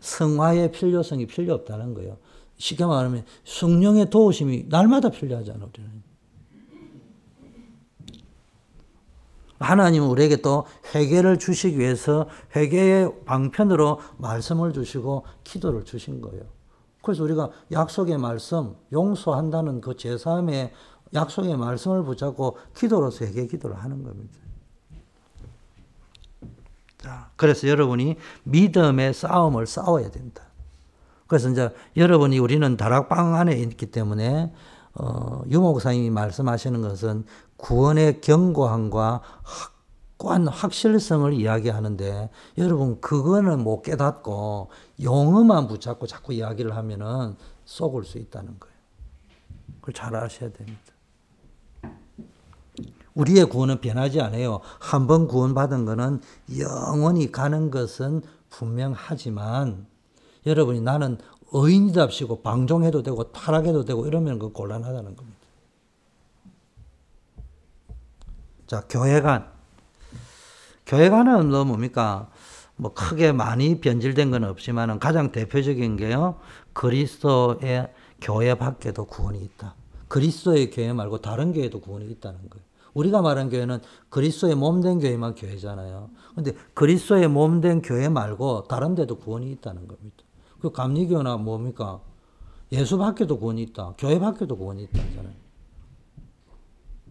성화의 0.00 0.72
필요성이 0.72 1.26
필요 1.26 1.54
없다는 1.54 1.94
거예요. 1.94 2.18
쉽게 2.56 2.84
말하면 2.84 3.24
성령의 3.44 4.10
도우심이 4.10 4.66
날마다 4.68 5.10
필요하잖아 5.10 5.66
우리는. 5.66 6.02
하나님은 9.58 10.08
우리에게 10.08 10.36
또 10.36 10.66
회개를 10.94 11.38
주시기 11.38 11.78
위해서 11.78 12.28
회개의 12.56 13.24
방편으로 13.24 14.00
말씀을 14.18 14.72
주시고 14.72 15.24
기도를 15.44 15.84
주신 15.84 16.20
거예요. 16.20 16.42
그래서 17.02 17.24
우리가 17.24 17.50
약속의 17.70 18.18
말씀, 18.18 18.76
용서한다는 18.92 19.80
그 19.80 19.94
제3의 19.94 20.70
약속의 21.14 21.56
말씀을 21.56 22.04
붙잡고 22.04 22.58
기도로서 22.76 23.24
회개 23.24 23.46
기도를 23.46 23.76
하는 23.76 24.02
겁니다. 24.02 24.38
자, 26.98 27.30
그래서 27.36 27.68
여러분이 27.68 28.16
믿음의 28.44 29.12
싸움을 29.14 29.66
싸워야 29.66 30.10
된다. 30.10 30.44
그래서 31.26 31.48
이제 31.48 31.70
여러분이 31.96 32.38
우리는 32.38 32.76
다락방 32.76 33.34
안에 33.34 33.56
있기 33.58 33.86
때문에 33.86 34.52
어, 34.94 35.42
유목사님이 35.48 36.10
말씀하시는 36.10 36.82
것은 36.82 37.24
구원의 37.56 38.20
견고함과 38.20 39.22
확고한 39.42 40.46
확실성을 40.48 41.32
이야기하는데 41.32 42.30
여러분 42.58 43.00
그거는 43.00 43.64
못 43.64 43.82
깨닫고 43.82 44.68
용어만 45.02 45.68
붙잡고 45.68 46.06
자꾸 46.06 46.34
이야기를 46.34 46.76
하면은 46.76 47.36
속을 47.64 48.04
수 48.04 48.18
있다는 48.18 48.58
거예요. 48.60 48.76
그걸 49.80 49.94
잘 49.94 50.14
아셔야 50.14 50.52
됩니다. 50.52 50.91
우리의 53.14 53.46
구원은 53.46 53.80
변하지 53.80 54.20
않아요. 54.20 54.60
한 54.78 55.06
번 55.06 55.28
구원받은 55.28 55.84
것은 55.84 56.20
영원히 56.58 57.30
가는 57.30 57.70
것은 57.70 58.22
분명하지만 58.50 59.86
여러분이 60.46 60.80
나는 60.80 61.18
의인답시고 61.52 62.42
방종해도 62.42 63.02
되고 63.02 63.30
타락해도 63.32 63.84
되고 63.84 64.06
이러면 64.06 64.38
그 64.38 64.50
곤란하다는 64.52 65.16
겁니다. 65.16 65.38
자, 68.66 68.82
교회관. 68.88 69.50
교회관은 70.86 71.50
뭐 71.50 71.64
뭡니까? 71.64 72.30
뭐 72.76 72.94
크게 72.94 73.32
많이 73.32 73.80
변질된 73.80 74.30
건 74.30 74.44
없지만 74.44 74.98
가장 74.98 75.30
대표적인 75.30 75.96
게요. 75.98 76.40
그리스도의 76.72 77.92
교회 78.20 78.54
밖에도 78.54 79.04
구원이 79.04 79.38
있다. 79.40 79.74
그리스도의 80.08 80.70
교회 80.70 80.92
말고 80.92 81.20
다른 81.20 81.52
교회도 81.52 81.80
구원이 81.80 82.06
있다는 82.06 82.38
거예요. 82.48 82.71
우리가 82.94 83.22
말한 83.22 83.48
교회는 83.48 83.80
그리스도의 84.08 84.54
몸된 84.54 84.98
교회만 84.98 85.34
교회잖아요. 85.34 86.10
근데 86.34 86.52
그리스도의 86.74 87.28
몸된 87.28 87.82
교회 87.82 88.08
말고 88.08 88.64
다른 88.64 88.94
데도 88.94 89.16
구원이 89.16 89.50
있다는 89.52 89.88
겁니다. 89.88 90.16
그 90.60 90.70
감리교나 90.70 91.38
뭡니까? 91.38 92.00
예수 92.70 92.98
밖에도 92.98 93.38
구원이 93.38 93.62
있다. 93.62 93.94
교회 93.98 94.18
밖에도 94.18 94.56
구원이 94.56 94.84
있다잖아요. 94.84 95.42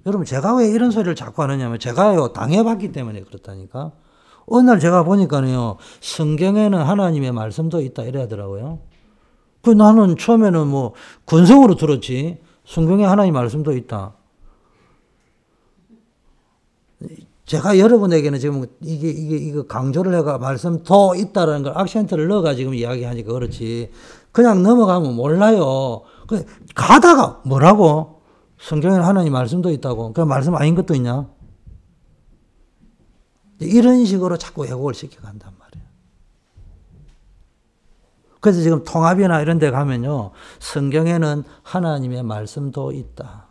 여러분 0.05 0.25
제가 0.25 0.55
왜 0.55 0.67
이런 0.67 0.89
소리를 0.89 1.13
자꾸 1.15 1.43
하느냐면 1.43 1.77
제가요 1.79 2.29
당해봤기 2.33 2.91
때문에 2.91 3.21
그렇다니까. 3.21 3.91
어느 4.47 4.65
날 4.65 4.79
제가 4.79 5.03
보니까요 5.03 5.77
성경에는 6.01 6.77
하나님의 6.79 7.31
말씀도 7.31 7.81
있다 7.81 8.03
이래더라고요. 8.03 8.79
그 9.61 9.69
나는 9.69 10.17
처음에는 10.17 10.67
뭐 10.67 10.93
근성으로 11.25 11.75
들었지 11.75 12.41
성경에 12.65 13.05
하나님 13.05 13.35
말씀도 13.35 13.73
있다. 13.73 14.15
제가 17.45 17.79
여러분에게는 17.79 18.39
지금 18.39 18.65
이게, 18.81 19.09
이게, 19.09 19.35
이거 19.35 19.63
강조를 19.63 20.15
해가 20.19 20.37
말씀 20.37 20.83
더 20.83 21.15
있다라는 21.15 21.63
걸 21.63 21.77
악센트를 21.77 22.27
넣어가 22.27 22.55
지금 22.55 22.73
이야기하니까 22.73 23.33
그렇지. 23.33 23.91
그냥 24.31 24.63
넘어가면 24.63 25.15
몰라요. 25.15 26.03
그, 26.27 26.45
가다가 26.75 27.41
뭐라고? 27.43 28.21
성경에는 28.61 29.03
하나님 29.03 29.33
말씀도 29.33 29.71
있다고. 29.71 30.13
그 30.13 30.21
말씀 30.21 30.55
아닌 30.55 30.75
것도 30.75 30.95
있냐? 30.95 31.27
이런 33.59 34.05
식으로 34.05 34.37
자꾸 34.37 34.63
왜곡을 34.63 34.93
시켜간단 34.93 35.51
말이에요. 35.59 35.87
그래서 38.39 38.61
지금 38.61 38.83
통합이나 38.83 39.41
이런 39.41 39.59
데 39.59 39.71
가면요. 39.71 40.31
성경에는 40.59 41.43
하나님의 41.63 42.23
말씀도 42.23 42.91
있다. 42.91 43.50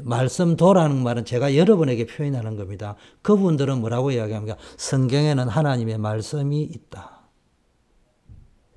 말씀도라는 0.00 1.02
말은 1.02 1.24
제가 1.24 1.56
여러분에게 1.56 2.06
표현하는 2.06 2.56
겁니다. 2.56 2.96
그분들은 3.22 3.80
뭐라고 3.80 4.10
이야기합니까? 4.10 4.56
성경에는 4.76 5.48
하나님의 5.48 5.98
말씀이 5.98 6.62
있다. 6.62 7.20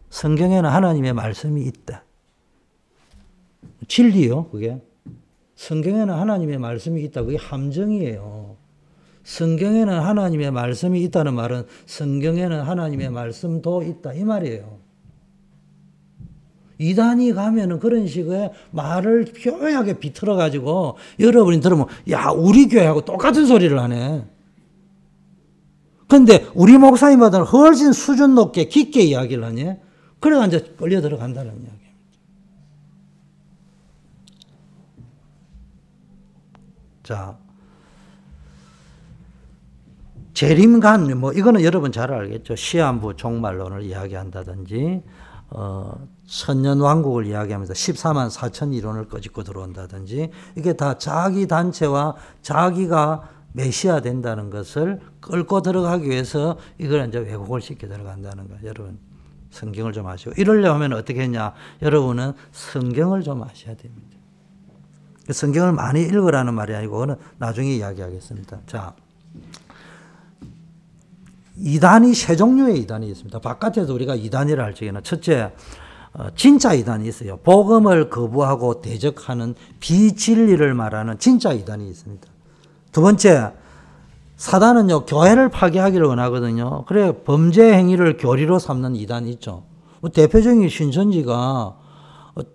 성경에는 0.09 0.69
하나님의 0.69 1.13
말씀이 1.13 1.61
있다. 1.63 2.03
진리요, 3.87 4.49
그게. 4.49 4.81
성경에는 5.55 6.13
하나님의 6.13 6.57
말씀이 6.57 7.03
있다. 7.03 7.23
그게 7.23 7.37
함정이에요. 7.37 8.57
성경에는 9.23 9.99
하나님의 9.99 10.51
말씀이 10.51 11.01
있다는 11.03 11.33
말은 11.33 11.65
성경에는 11.85 12.61
하나님의 12.61 13.09
말씀도 13.09 13.83
있다. 13.83 14.13
이 14.13 14.23
말이에요. 14.23 14.84
이단이 16.77 17.33
가면은 17.33 17.79
그런 17.79 18.07
식의 18.07 18.51
말을 18.71 19.25
표하게 19.25 19.99
비틀어 19.99 20.35
가지고 20.35 20.97
여러분이 21.19 21.61
들으면 21.61 21.87
야 22.11 22.29
우리 22.29 22.67
교회하고 22.67 23.01
똑같은 23.01 23.45
소리를 23.45 23.77
하네. 23.79 24.25
근데 26.07 26.45
우리 26.53 26.77
목사님보다는 26.77 27.45
훨씬 27.47 27.91
수준 27.91 28.35
높게 28.35 28.65
깊게 28.65 29.01
이야기를 29.01 29.43
하니 29.43 29.73
그래가 30.19 30.45
이제 30.45 30.59
끌려 30.77 31.01
들어간다는 31.01 31.51
이야기입니다. 31.51 31.85
자 37.03 37.37
재림간 40.33 41.17
뭐 41.17 41.31
이거는 41.31 41.63
여러분 41.63 41.91
잘 41.91 42.11
알겠죠. 42.11 42.55
시한부 42.55 43.15
종말론을 43.15 43.83
이야기한다든지 43.83 45.01
어, 45.49 46.07
천년 46.25 46.81
왕국을 46.81 47.27
이야기하면서 47.27 47.73
14만 47.73 48.29
4천 48.29 48.73
이론을 48.73 49.07
꺼집고 49.07 49.43
들어온다든지 49.43 50.31
이게 50.55 50.73
다 50.73 50.97
자기 50.97 51.47
단체와 51.47 52.15
자기가 52.41 53.29
메시아 53.53 54.01
된다는 54.01 54.49
것을 54.49 54.99
끌고 55.21 55.61
들어가기 55.61 56.09
위해서 56.09 56.57
이걸 56.77 57.07
이제 57.07 57.19
왜곡을 57.19 57.61
시켜 57.61 57.87
들어간다는 57.87 58.49
거 58.49 58.55
여러분 58.63 58.99
성경을 59.51 59.93
좀 59.93 60.07
아시고 60.07 60.33
이러려면 60.37 60.93
어떻게 60.93 61.21
했냐? 61.21 61.53
여러분은 61.81 62.33
성경을 62.51 63.23
좀 63.23 63.41
아셔야 63.43 63.75
됩니다. 63.75 64.17
성경을 65.29 65.71
많이 65.71 66.01
읽으라는 66.01 66.53
말이 66.53 66.75
아니고 66.75 66.93
그거는 66.93 67.15
나중에 67.37 67.73
이야기하겠습니다. 67.75 68.59
자. 68.67 68.93
이단이 71.57 72.13
세 72.13 72.35
종류의 72.35 72.79
이단이 72.79 73.07
있습니다. 73.07 73.39
바깥에서 73.39 73.93
우리가 73.93 74.15
이단이라 74.15 74.63
할 74.63 74.75
적에는 74.75 75.03
첫째, 75.03 75.53
어, 76.13 76.27
진짜 76.35 76.73
이단이 76.73 77.07
있어요. 77.07 77.37
복음을 77.37 78.09
거부하고 78.09 78.81
대적하는 78.81 79.55
비진리를 79.79 80.73
말하는 80.73 81.17
진짜 81.19 81.53
이단이 81.53 81.89
있습니다. 81.89 82.27
두 82.91 83.01
번째, 83.01 83.51
사단은요, 84.37 85.05
교회를 85.05 85.49
파괴하기를 85.49 86.05
원하거든요. 86.05 86.85
그래, 86.85 87.13
범죄 87.23 87.73
행위를 87.73 88.17
교리로 88.17 88.59
삼는 88.59 88.95
이단이 88.95 89.29
있죠. 89.31 89.63
뭐 90.01 90.09
대표적인 90.11 90.67
신천지가 90.67 91.77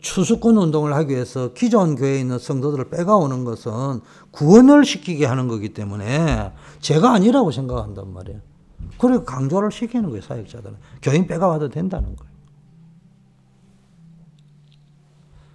추수권 0.03 0.59
운동을 0.59 0.93
하기 0.93 1.15
위해서 1.15 1.55
기존 1.55 1.97
교회에 1.97 2.21
있는 2.21 2.39
성도들을 2.39 2.91
빼가오는 2.91 3.45
것은 3.45 4.01
구원을 4.31 4.85
시키게 4.85 5.25
하는 5.25 5.49
거기 5.49 5.71
때문에 5.71 6.53
제가 6.81 7.13
아니라고 7.13 7.51
생각한단 7.51 8.13
말이에요. 8.13 8.50
그리고 8.99 9.25
강조를 9.25 9.71
시키는 9.71 10.11
거예요, 10.11 10.23
사역자들은. 10.23 10.77
교인 11.03 11.27
빼가와도 11.27 11.69
된다는 11.69 12.15
거예요. 12.17 12.31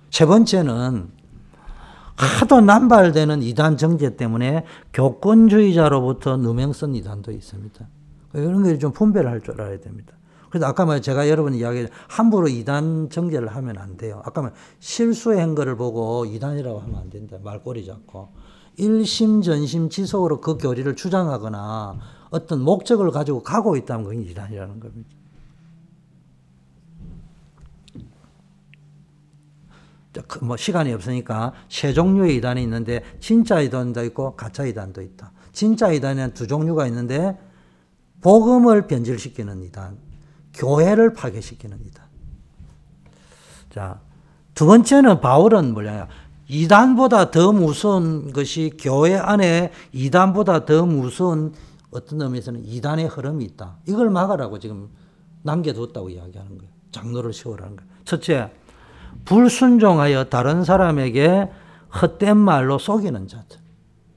세 0.10 0.26
번째는 0.26 1.10
하도 2.16 2.62
남발되는 2.62 3.44
이단 3.44 3.78
정제 3.78 4.16
때문에 4.16 4.66
교권주의자로부터 4.94 6.38
누명성 6.38 6.96
이단도 6.96 7.32
있습니다. 7.32 7.88
이런 8.34 8.64
게좀 8.64 8.94
분별을 8.94 9.30
할줄 9.30 9.60
알아야 9.62 9.80
됩니다. 9.80 10.15
그래서 10.56 10.68
아까 10.68 10.86
말 10.86 11.02
제가 11.02 11.28
여러분 11.28 11.54
이야기 11.54 11.86
함부로 12.08 12.48
이단 12.48 13.10
정제를 13.10 13.50
하면 13.58 13.78
안 13.78 13.98
돼요. 13.98 14.22
아까 14.24 14.42
말 14.42 14.54
실수한 14.80 15.54
거를 15.54 15.76
보고 15.76 16.24
이단이라고 16.24 16.80
하면 16.80 16.96
안 16.96 17.10
된다. 17.10 17.36
말꼬리 17.44 17.86
잡고. 17.86 18.30
일심 18.78 19.42
전심 19.42 19.90
지속으로 19.90 20.40
그 20.40 20.58
교리를 20.58 20.96
주장하거나 20.96 22.00
어떤 22.30 22.62
목적을 22.62 23.12
가지고 23.12 23.44
가고 23.44 23.76
있다면 23.76 24.06
그게 24.06 24.22
이단이라는 24.32 24.80
겁니다. 24.80 25.10
그뭐 30.26 30.56
시간이 30.56 30.94
없으니까 30.94 31.52
세 31.68 31.92
종류의 31.92 32.38
이단이 32.38 32.64
있는데 32.64 33.04
진짜 33.20 33.60
이단도 33.60 34.06
있고 34.06 34.38
가짜 34.38 34.64
이단도 34.64 35.02
있다. 35.02 35.34
진짜 35.52 35.92
이단에는 35.92 36.34
두 36.34 36.48
종류가 36.48 36.88
있는데 36.88 37.38
복음을 38.22 38.88
변질시키는 38.88 39.62
이단, 39.64 40.05
교회를 40.56 41.14
파괴시키는 41.14 41.80
이단. 41.86 42.06
자, 43.70 44.00
두 44.54 44.66
번째는 44.66 45.22
바울은 45.22 45.74
뭐냐? 45.74 46.08
이단보다 46.48 47.32
더 47.32 47.52
무서운 47.52 48.32
것이 48.32 48.72
교회 48.80 49.16
안에 49.16 49.72
이단보다 49.92 50.66
더 50.66 50.86
무서운 50.86 51.54
어떤 51.92 52.22
의미에서는 52.22 52.66
이단의 52.66 53.08
흐름이 53.08 53.44
있다. 53.46 53.78
이걸 53.88 54.10
막으라고 54.10 54.60
지금 54.60 54.90
남겨뒀다고 55.44 56.10
이야기하는 56.10 56.58
거예요. 56.58 56.72
장로를 56.92 57.34
세우라는 57.34 57.76
거예요. 57.76 57.92
첫째, 58.06 58.52
불순종하여 59.26 60.26
다른 60.26 60.64
사람에게 60.64 61.50
헛된 62.02 62.38
말로 62.38 62.78
속이는 62.78 63.28
자들. 63.28 63.60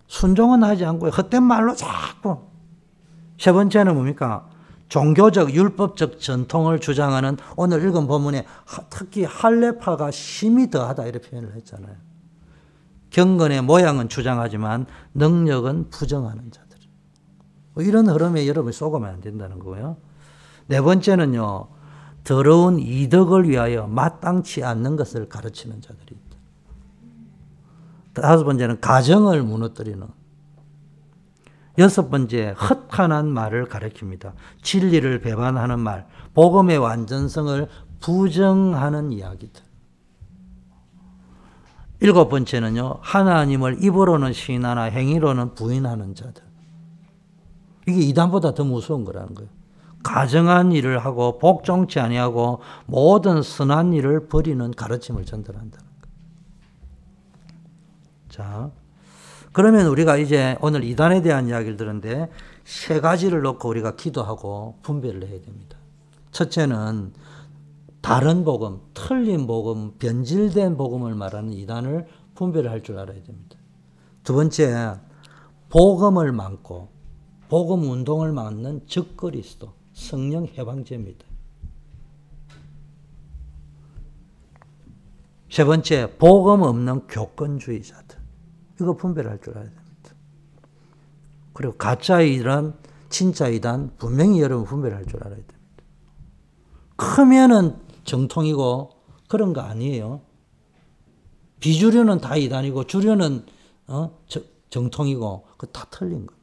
순종은 0.07 0.64
하지 0.64 0.84
않고 0.84 1.09
헛된 1.09 1.43
말로 1.43 1.74
자꾸. 1.74 2.39
세 3.39 3.53
번째는 3.53 3.95
뭡니까? 3.95 4.47
종교적, 4.89 5.55
율법적 5.55 6.20
전통을 6.20 6.80
주장하는 6.80 7.36
오늘 7.57 7.84
읽은 7.86 8.07
본문에 8.07 8.47
특히 8.91 9.24
할례파가 9.24 10.11
심히 10.11 10.70
더하다 10.70 11.07
이렇게 11.07 11.30
표현을 11.30 11.55
했잖아요. 11.55 11.95
경건의 13.11 13.62
모양은 13.62 14.09
주장하지만 14.09 14.86
능력은 15.14 15.91
부정하는 15.91 16.51
자. 16.51 16.68
뭐 17.78 17.84
이런 17.84 18.09
흐름에 18.09 18.49
여러분이 18.49 18.72
속으면 18.72 19.09
안 19.09 19.20
된다는 19.20 19.61
거예요. 19.61 19.99
네 20.66 20.80
번째는요, 20.80 21.68
더러운 22.24 22.80
이득을 22.80 23.49
위하여 23.49 23.86
마땅치 23.86 24.64
않는 24.64 24.97
것을 24.97 25.28
가르치는 25.28 25.80
자들이 25.80 26.16
있다. 26.16 26.36
다섯 28.20 28.43
번째는 28.43 28.80
가정을 28.80 29.45
무너뜨리는. 29.45 30.05
여섯 31.79 32.11
번째, 32.11 32.55
헛한한 32.59 33.29
말을 33.29 33.66
가르칩니다. 33.66 34.35
진리를 34.62 35.20
배반하는 35.20 35.79
말, 35.79 36.07
복음의 36.35 36.79
완전성을 36.79 37.68
부정하는 38.01 39.12
이야기들. 39.12 39.62
일곱 42.01 42.29
번째는요, 42.29 42.99
하나님을 43.01 43.83
입으로는 43.83 44.33
신하나 44.33 44.83
행위로는 44.85 45.55
부인하는 45.55 46.14
자들. 46.14 46.43
이게 47.87 48.01
이단보다 48.03 48.55
더 48.55 48.64
무서운 48.64 49.05
거라는 49.05 49.35
거예요. 49.35 49.51
가정한 50.03 50.72
일을 50.72 50.99
하고 50.99 51.39
복종치 51.39 51.99
아니하고 51.99 52.61
모든 52.87 53.43
선한 53.43 53.93
일을 53.95 54.29
버리는 54.29 54.70
가르침을 54.72 55.24
전달한다는 55.24 55.87
거예요. 55.87 55.99
자, 58.29 58.70
그러면 59.59 59.88
우리가 59.88 60.18
이제 60.18 60.56
오늘 60.61 60.84
이단에 60.84 61.20
대한 61.20 61.48
이야기를 61.48 61.76
들었는데 61.76 62.30
세 62.62 63.00
가지를 63.00 63.42
놓고 63.42 63.68
우리가 63.68 63.96
기도하고 63.96 64.78
분별을 64.82 65.26
해야 65.26 65.40
됩니다. 65.40 65.76
첫째는 66.30 67.12
다른 68.00 68.44
복음, 68.44 68.78
틀린 68.94 69.48
복음, 69.48 69.98
변질된 69.98 70.76
복음을 70.76 71.16
말하는 71.16 71.52
이단을 71.54 72.06
분별할 72.36 72.84
줄 72.84 73.00
알아야 73.00 73.20
됩니다. 73.20 73.59
두 74.22 74.34
번째, 74.34 74.94
복음을 75.70 76.30
막고 76.30 76.86
복음 77.48 77.90
운동을 77.90 78.30
막는 78.30 78.82
적그리스도, 78.86 79.72
성령 79.92 80.46
해방제입니다. 80.46 81.26
세 85.50 85.64
번째, 85.64 86.14
복음 86.16 86.62
없는 86.62 87.09
교권주의자들. 87.09 88.18
이거 88.81 88.95
분별할 88.95 89.41
줄 89.41 89.57
알아야 89.57 89.70
됩니다. 89.70 90.11
그리고 91.53 91.76
가짜 91.76 92.20
이단, 92.20 92.79
진짜 93.09 93.49
이단 93.49 93.97
분명히 93.99 94.41
여러분 94.41 94.64
분별할 94.66 95.05
줄 95.07 95.16
알아야 95.16 95.35
됩니다. 95.37 95.55
크면은 96.97 97.76
정통이고 98.05 98.91
그런 99.29 99.53
거 99.53 99.61
아니에요. 99.61 100.20
비주류는 101.61 102.20
다 102.20 102.37
이단이고 102.37 102.85
주류는 102.85 103.45
어? 103.89 104.18
정통이고 104.70 105.47
그 105.57 105.66
다 105.72 105.87
틀린 105.91 106.26
겁니다. 106.26 106.39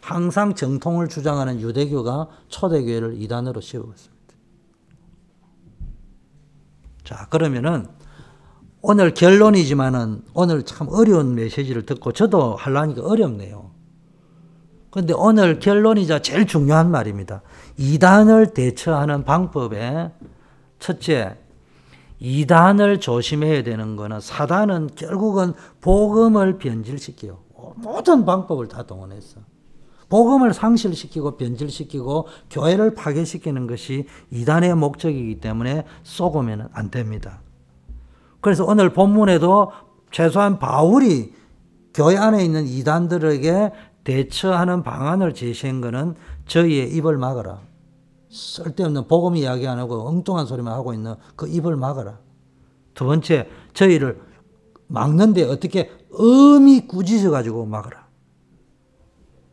항상 0.00 0.54
정통을 0.54 1.08
주장하는 1.08 1.60
유대교가 1.60 2.28
초대교회를 2.48 3.20
이단으로 3.20 3.60
씌우었습니다. 3.60 4.16
자, 7.04 7.28
그러면은 7.28 7.88
오늘 8.88 9.14
결론이지만은 9.14 10.22
오늘 10.32 10.62
참 10.62 10.86
어려운 10.88 11.34
메시지를 11.34 11.86
듣고 11.86 12.12
저도 12.12 12.54
하려니까 12.54 13.04
어렵네요. 13.04 13.72
근데 14.92 15.12
오늘 15.12 15.58
결론이자 15.58 16.20
제일 16.20 16.46
중요한 16.46 16.92
말입니다. 16.92 17.42
이단을 17.76 18.54
대처하는 18.54 19.24
방법에 19.24 20.12
첫째, 20.78 21.36
이단을 22.20 23.00
조심해야 23.00 23.64
되는 23.64 23.96
거는 23.96 24.20
사단은 24.20 24.90
결국은 24.94 25.54
복음을 25.80 26.58
변질시켜요. 26.58 27.40
모든 27.78 28.24
방법을 28.24 28.68
다 28.68 28.84
동원했어. 28.84 29.40
복음을 30.08 30.54
상실시키고 30.54 31.36
변질시키고 31.38 32.28
교회를 32.50 32.94
파괴시키는 32.94 33.66
것이 33.66 34.06
이단의 34.30 34.76
목적이기 34.76 35.40
때문에 35.40 35.84
쏘으면 36.04 36.68
안 36.72 36.92
됩니다. 36.92 37.40
그래서 38.46 38.64
오늘 38.64 38.92
본문에도 38.92 39.72
최소한 40.12 40.60
바울이 40.60 41.34
교회 41.92 42.16
안에 42.16 42.44
있는 42.44 42.64
이단들에게 42.64 43.72
대처하는 44.04 44.84
방안을 44.84 45.34
제시한 45.34 45.80
것은 45.80 46.14
저희의 46.46 46.92
입을 46.92 47.18
막아라. 47.18 47.58
쓸데없는 48.30 49.08
복음 49.08 49.34
이야기 49.34 49.66
안 49.66 49.80
하고 49.80 50.06
엉뚱한 50.06 50.46
소리만 50.46 50.72
하고 50.74 50.94
있는 50.94 51.16
그 51.34 51.48
입을 51.48 51.74
막아라. 51.74 52.20
두 52.94 53.06
번째, 53.06 53.48
저희를 53.74 54.22
막는데 54.86 55.42
어떻게 55.42 55.90
음이 56.16 56.86
꾸짖어 56.86 57.32
가지고 57.32 57.66
막아라. 57.66 58.06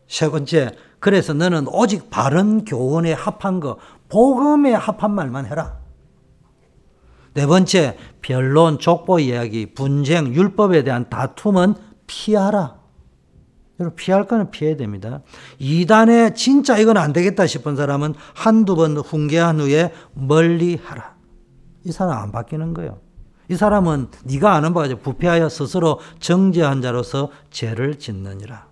세 0.08 0.30
번째, 0.30 0.76
그래서 1.00 1.34
너는 1.34 1.68
오직 1.68 2.12
바른 2.12 2.64
교원에 2.64 3.14
합한 3.14 3.60
거, 3.60 3.78
복음에 4.08 4.72
합한 4.72 5.16
말만 5.16 5.48
해라. 5.48 5.83
네 7.34 7.48
번째, 7.48 7.98
변론, 8.22 8.78
족보 8.80 9.20
이야기, 9.20 9.74
분쟁, 9.74 10.34
율법에 10.34 10.84
대한 10.84 11.10
다툼은 11.10 11.76
피하라. 12.06 12.80
여러분, 13.80 13.96
피할 13.96 14.28
거는 14.28 14.52
피해야 14.52 14.78
됩니다. 14.78 15.22
이단에 15.58 16.36
진짜 16.36 16.78
이건 16.78 16.98
안 16.98 17.12
되겠다 17.12 17.48
싶은 17.48 17.76
사람은 17.76 18.14
한두 18.36 18.76
번 18.76 18.98
훈계한 18.98 19.60
후에 19.60 19.92
멀리 20.14 20.76
하라. 20.76 21.16
이 21.84 21.92
사람 21.92 22.20
안 22.20 22.32
바뀌는 22.32 22.74
거예요. 22.76 23.00
이 23.50 23.56
사람은 23.56 24.10
네가 24.26 24.54
아는 24.54 24.74
바가 24.74 24.96
부패하여 24.96 25.50
스스로 25.50 26.00
정죄한 26.20 26.82
자로서 26.82 27.30
죄를 27.50 27.98
짓느니라. 27.98 28.68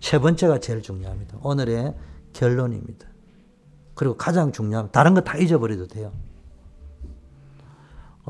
세 0.00 0.18
번째가 0.18 0.58
제일 0.58 0.82
중요합니다. 0.82 1.38
오늘의 1.42 1.94
결론입니다. 2.32 3.06
그리고 3.94 4.16
가장 4.16 4.52
중요한 4.52 4.90
다른 4.92 5.14
거 5.14 5.20
다 5.22 5.38
잊어버려도 5.38 5.86
돼요. 5.86 6.12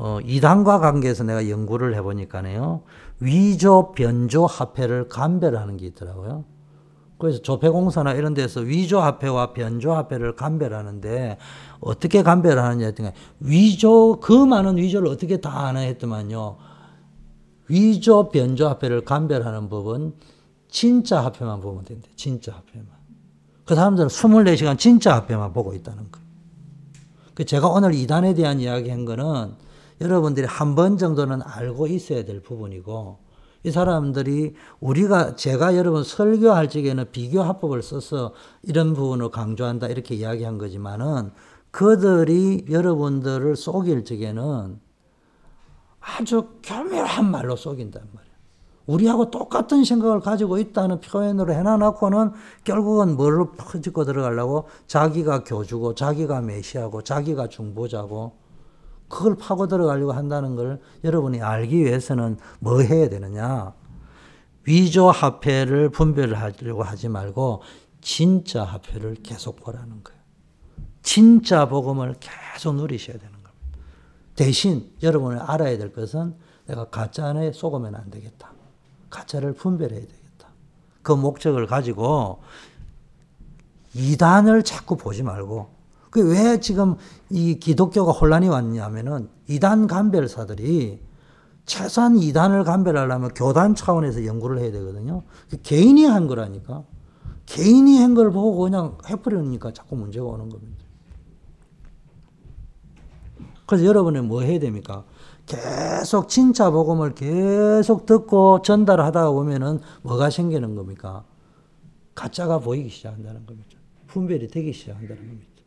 어, 0.01 0.19
이단과 0.23 0.79
관계에서 0.79 1.25
내가 1.25 1.49
연구를 1.49 1.93
해보니까요. 1.95 2.83
위조, 3.19 3.91
변조 3.91 4.45
화폐를 4.45 5.09
감별하는 5.09 5.75
게 5.75 5.87
있더라고요. 5.87 6.45
그래서 7.17 7.41
조폐공사나 7.41 8.13
이런 8.13 8.33
데서 8.33 8.61
위조 8.61 9.01
화폐와 9.01 9.51
변조 9.51 9.91
화폐를 9.91 10.37
감별하는데 10.37 11.37
어떻게 11.81 12.23
감별하느냐 12.23 12.85
했더니 12.85 13.09
위조 13.41 14.21
그 14.21 14.31
많은 14.31 14.77
위조를 14.77 15.09
어떻게 15.09 15.41
다 15.41 15.67
하나 15.67 15.81
했더만요. 15.81 16.55
위조 17.67 18.29
변조 18.29 18.69
화폐를 18.69 19.01
감별하는 19.01 19.67
법은 19.67 20.13
진짜 20.69 21.25
화폐만 21.25 21.59
보면 21.59 21.83
된대. 21.83 22.07
진짜 22.15 22.53
화폐만. 22.53 22.87
그 23.65 23.75
사람들은 23.75 24.07
24시간 24.07 24.79
진짜 24.79 25.15
화폐만 25.15 25.51
보고 25.51 25.73
있다는 25.73 26.09
거예요. 26.09 26.27
그 27.33 27.43
제가 27.43 27.67
오늘 27.67 27.93
이단에 27.93 28.33
대한 28.33 28.61
이야기 28.61 28.89
한 28.89 29.03
거는 29.03 29.67
여러분들이 30.01 30.47
한 30.47 30.75
번 30.75 30.97
정도는 30.97 31.41
알고 31.43 31.87
있어야 31.87 32.23
될 32.25 32.41
부분이고 32.41 33.17
이 33.63 33.71
사람들이 33.71 34.55
우리가 34.79 35.35
제가 35.35 35.75
여러분 35.75 36.03
설교할 36.03 36.69
적에는 36.69 37.11
비교 37.11 37.41
합법을 37.41 37.81
써서 37.81 38.33
이런 38.63 38.93
부분을 38.93 39.31
강조한다 39.31 39.87
이렇게 39.87 40.15
이야기한 40.15 40.57
거지만은 40.57 41.31
그들이 41.71 42.65
여러분들을 42.69 43.55
속일 43.55 44.05
적에는 44.05 44.79
아주 45.99 46.47
교묘한 46.63 47.29
말로 47.29 47.55
속인단 47.55 48.01
말이에요. 48.13 48.29
우리하고 48.87 49.29
똑같은 49.29 49.83
생각을 49.83 50.19
가지고 50.21 50.57
있다는 50.57 50.99
표현으로 51.01 51.53
해놔놓고는 51.53 52.31
결국은 52.63 53.17
뭘로 53.17 53.51
퍼지고 53.51 54.05
들어가려고 54.05 54.67
자기가 54.87 55.43
교주고 55.43 55.93
자기가 55.93 56.41
메시아고 56.41 57.03
자기가 57.03 57.49
중보자고 57.49 58.33
그걸 59.09 59.35
파고 59.35 59.67
들어가려고 59.67 60.13
한다는 60.13 60.55
걸 60.55 60.79
여러분이 61.03 61.41
알기 61.41 61.83
위해서는 61.83 62.37
뭐 62.59 62.79
해야 62.81 63.09
되느냐? 63.09 63.73
위조 64.65 65.09
화폐를 65.09 65.89
분별하려고 65.89 66.83
하지 66.83 67.09
말고 67.09 67.63
진짜 68.01 68.63
화폐를 68.63 69.15
계속 69.15 69.57
보라는 69.57 70.03
거예요. 70.03 70.19
진짜 71.01 71.67
복음을 71.67 72.15
계속 72.19 72.75
누리셔야 72.75 73.17
되는 73.17 73.31
겁니다. 73.33 73.51
대신 74.35 74.91
여러분이 75.01 75.39
알아야 75.39 75.77
될 75.77 75.91
것은 75.91 76.35
내가 76.67 76.85
가짜 76.89 77.25
안에 77.25 77.51
속으면 77.51 77.95
안 77.95 78.11
되겠다. 78.11 78.53
가짜를 79.09 79.53
분별해야 79.53 80.01
되겠다. 80.01 80.49
그 81.01 81.11
목적을 81.13 81.65
가지고 81.65 82.43
이단을 83.95 84.63
자꾸 84.63 84.95
보지 84.97 85.23
말고 85.23 85.78
그 86.09 86.21
왜 86.21 86.59
지금 86.59 86.95
이 87.29 87.59
기독교가 87.59 88.11
혼란이 88.11 88.47
왔냐면은 88.47 89.29
이단 89.47 89.87
감별사들이 89.87 91.01
최소한 91.65 92.17
이단을 92.17 92.63
감별하려면 92.63 93.29
교단 93.35 93.75
차원에서 93.75 94.25
연구를 94.25 94.59
해야 94.59 94.71
되거든요. 94.71 95.21
그 95.49 95.57
개인이 95.61 96.03
한 96.05 96.25
거라니까. 96.27 96.83
개인이 97.45 97.99
한 97.99 98.15
걸 98.15 98.31
보고 98.31 98.57
그냥 98.59 98.97
해버리니까 99.07 99.71
자꾸 99.73 99.95
문제가 99.95 100.25
오는 100.25 100.49
겁니다. 100.49 100.83
그래서 103.67 103.85
여러분은 103.85 104.27
뭐 104.27 104.41
해야 104.41 104.59
됩니까? 104.59 105.03
계속 105.45 106.27
진짜 106.29 106.71
복음을 106.71 107.13
계속 107.13 108.05
듣고 108.07 108.61
전달하다 108.63 109.29
보면은 109.31 109.79
뭐가 110.01 110.29
생기는 110.31 110.75
겁니까? 110.75 111.23
가짜가 112.15 112.59
보이기 112.59 112.89
시작한다는 112.89 113.45
겁니다. 113.45 113.69
분별이 114.07 114.47
되기 114.47 114.73
시작한다는 114.73 115.17
겁니다. 115.27 115.58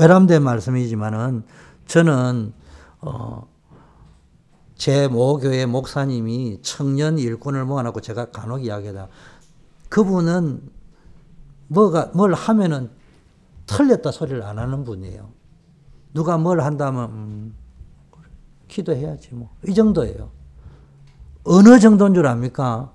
외람된 0.00 0.42
말씀이지만은 0.42 1.44
저는 1.86 2.54
어, 3.02 3.46
제 4.74 5.08
모교회 5.08 5.66
목사님이 5.66 6.60
청년 6.62 7.18
일꾼을 7.18 7.66
모아놓고 7.66 8.00
제가 8.00 8.30
간혹 8.30 8.64
이야기하다. 8.64 9.08
그분은 9.90 10.62
뭐가 11.68 12.12
뭘 12.14 12.32
하면은 12.32 12.90
틀렸다 13.66 14.10
소리를 14.10 14.42
안 14.42 14.58
하는 14.58 14.84
분이에요. 14.84 15.28
누가 16.14 16.38
뭘 16.38 16.60
한다면 16.62 17.10
음, 17.10 17.54
기도해야지 18.68 19.34
뭐 19.34 19.50
이 19.68 19.74
정도예요. 19.74 20.30
어느 21.44 21.78
정도인 21.78 22.14
줄 22.14 22.26
압니까? 22.26 22.90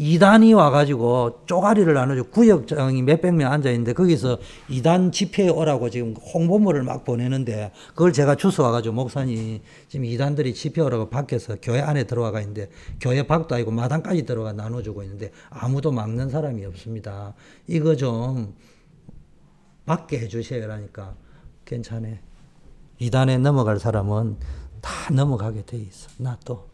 이단이 0.00 0.54
와가지고 0.54 1.40
쪼가리를 1.46 1.92
나눠주고 1.92 2.30
구역장이 2.30 3.02
몇백 3.02 3.34
명 3.34 3.50
앉아있는데 3.50 3.94
거기서 3.94 4.38
이단 4.68 5.10
집회에 5.10 5.48
오라고 5.48 5.90
지금 5.90 6.14
홍보물을 6.14 6.84
막 6.84 7.04
보내는데 7.04 7.72
그걸 7.88 8.12
제가 8.12 8.36
주워와가지고 8.36 8.94
목사님 8.94 9.60
지금 9.88 10.04
이단들이 10.04 10.54
집회 10.54 10.82
오라고 10.82 11.10
밖에서 11.10 11.56
교회 11.60 11.80
안에 11.80 12.04
들어와가 12.04 12.40
있는데 12.42 12.70
교회 13.00 13.26
밖도 13.26 13.56
아니고 13.56 13.72
마당까지 13.72 14.24
들어가 14.24 14.52
나눠주고 14.52 15.02
있는데 15.02 15.32
아무도 15.50 15.90
막는 15.90 16.30
사람이 16.30 16.64
없습니다. 16.66 17.34
이거 17.66 17.96
좀 17.96 18.54
밖에 19.84 20.20
해주셔야 20.20 20.70
하니까 20.70 21.16
괜찮아. 21.64 22.08
이단에 23.00 23.38
넘어갈 23.38 23.80
사람은 23.80 24.36
다 24.80 25.12
넘어가게 25.12 25.64
돼 25.64 25.76
있어. 25.76 26.08
나 26.18 26.38
또. 26.44 26.68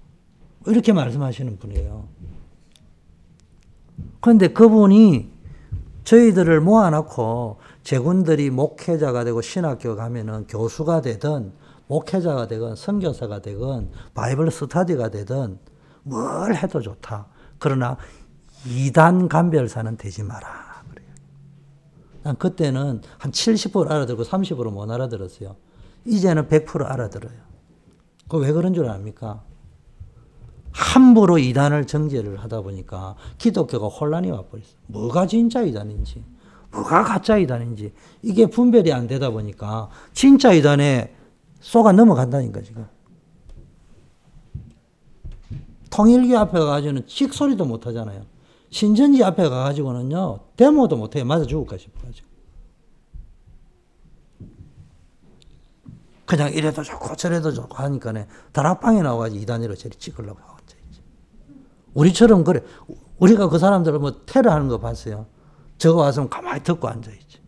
이렇게 0.67 0.93
말씀하시는 0.93 1.59
분이에요. 1.59 2.07
그런데 4.21 4.49
그분이 4.49 5.33
저희들을 6.05 6.61
모아놓고 6.61 7.59
제군들이 7.83 8.51
목회자가 8.51 9.25
되고 9.25 9.41
신학교 9.41 9.97
가면은 9.97 10.47
교수가 10.47 11.03
되든 11.03 11.53
목회자가 11.87 12.47
되건 12.49 12.77
선교사가 12.77 13.41
되건 13.41 13.91
바이블 14.15 14.51
스타디가 14.51 15.11
되든 15.11 15.59
뭘 16.03 16.55
해도 16.55 16.81
좋다. 16.81 17.27
그러나 17.59 17.97
이단 18.67 19.29
간별사는 19.29 19.97
되지 19.97 20.23
마라. 20.23 20.65
난 22.23 22.37
그때는 22.37 23.03
한 23.19 23.31
70% 23.31 23.91
알아들고 23.91 24.25
30%못 24.25 24.91
알아들었어요. 24.91 25.57
이제는 26.07 26.49
100% 26.49 26.91
알아들어요. 26.91 27.37
그 28.29 28.39
왜 28.39 28.51
그런 28.53 28.73
줄 28.73 28.89
압니까? 28.89 29.43
함부로 30.75 31.39
이단을 31.39 31.87
정제를 31.87 32.43
하다 32.43 32.63
보니까 32.63 33.15
기독교가 33.39 33.87
혼란이 33.87 34.31
와버렸어요. 34.33 34.75
뭐가 34.89 35.29
진짜 35.29 35.63
이단인지, 35.63 36.25
뭐가 36.73 37.05
가짜 37.05 37.39
이단인지, 37.39 37.93
이게 38.23 38.47
분별이 38.47 38.93
안 38.93 39.07
되다 39.07 39.31
보니까 39.31 39.89
진짜 40.13 40.53
이단에 40.53 41.15
쏘가 41.61 41.93
넘어간다니까, 41.93 42.61
지금. 42.63 42.87
통일교 45.91 46.37
앞에 46.37 46.59
가가지고는 46.59 47.07
찍소리도 47.07 47.65
못 47.67 47.87
하잖아요. 47.87 48.23
신전지 48.71 49.23
앞에 49.23 49.49
가가지고는요, 49.49 50.41
데모도 50.57 50.97
못 50.97 51.15
해요. 51.15 51.25
맞아 51.25 51.45
죽을까 51.47 51.79
싶어가지고. 51.79 52.27
그냥 56.27 56.53
이래도 56.53 56.83
좋고 56.83 57.15
저래도 57.15 57.53
좋고 57.53 57.77
하니까 57.77 58.11
네 58.11 58.27
다락방에 58.53 59.03
나와가지고 59.03 59.41
이단위로 59.41 59.77
저리 59.77 59.95
찍으려고. 59.97 60.54
우리처럼 61.95 62.45
그래. 62.45 62.63
우리가 63.19 63.49
그 63.49 63.59
사람들을 63.59 63.99
뭐 63.99 64.25
테러하는 64.27 64.69
거 64.69 64.79
봤어요. 64.79 65.27
저거 65.79 66.03
와서 66.03 66.29
가만히 66.29 66.63
듣고 66.63 66.89
앉아있지. 66.89 67.39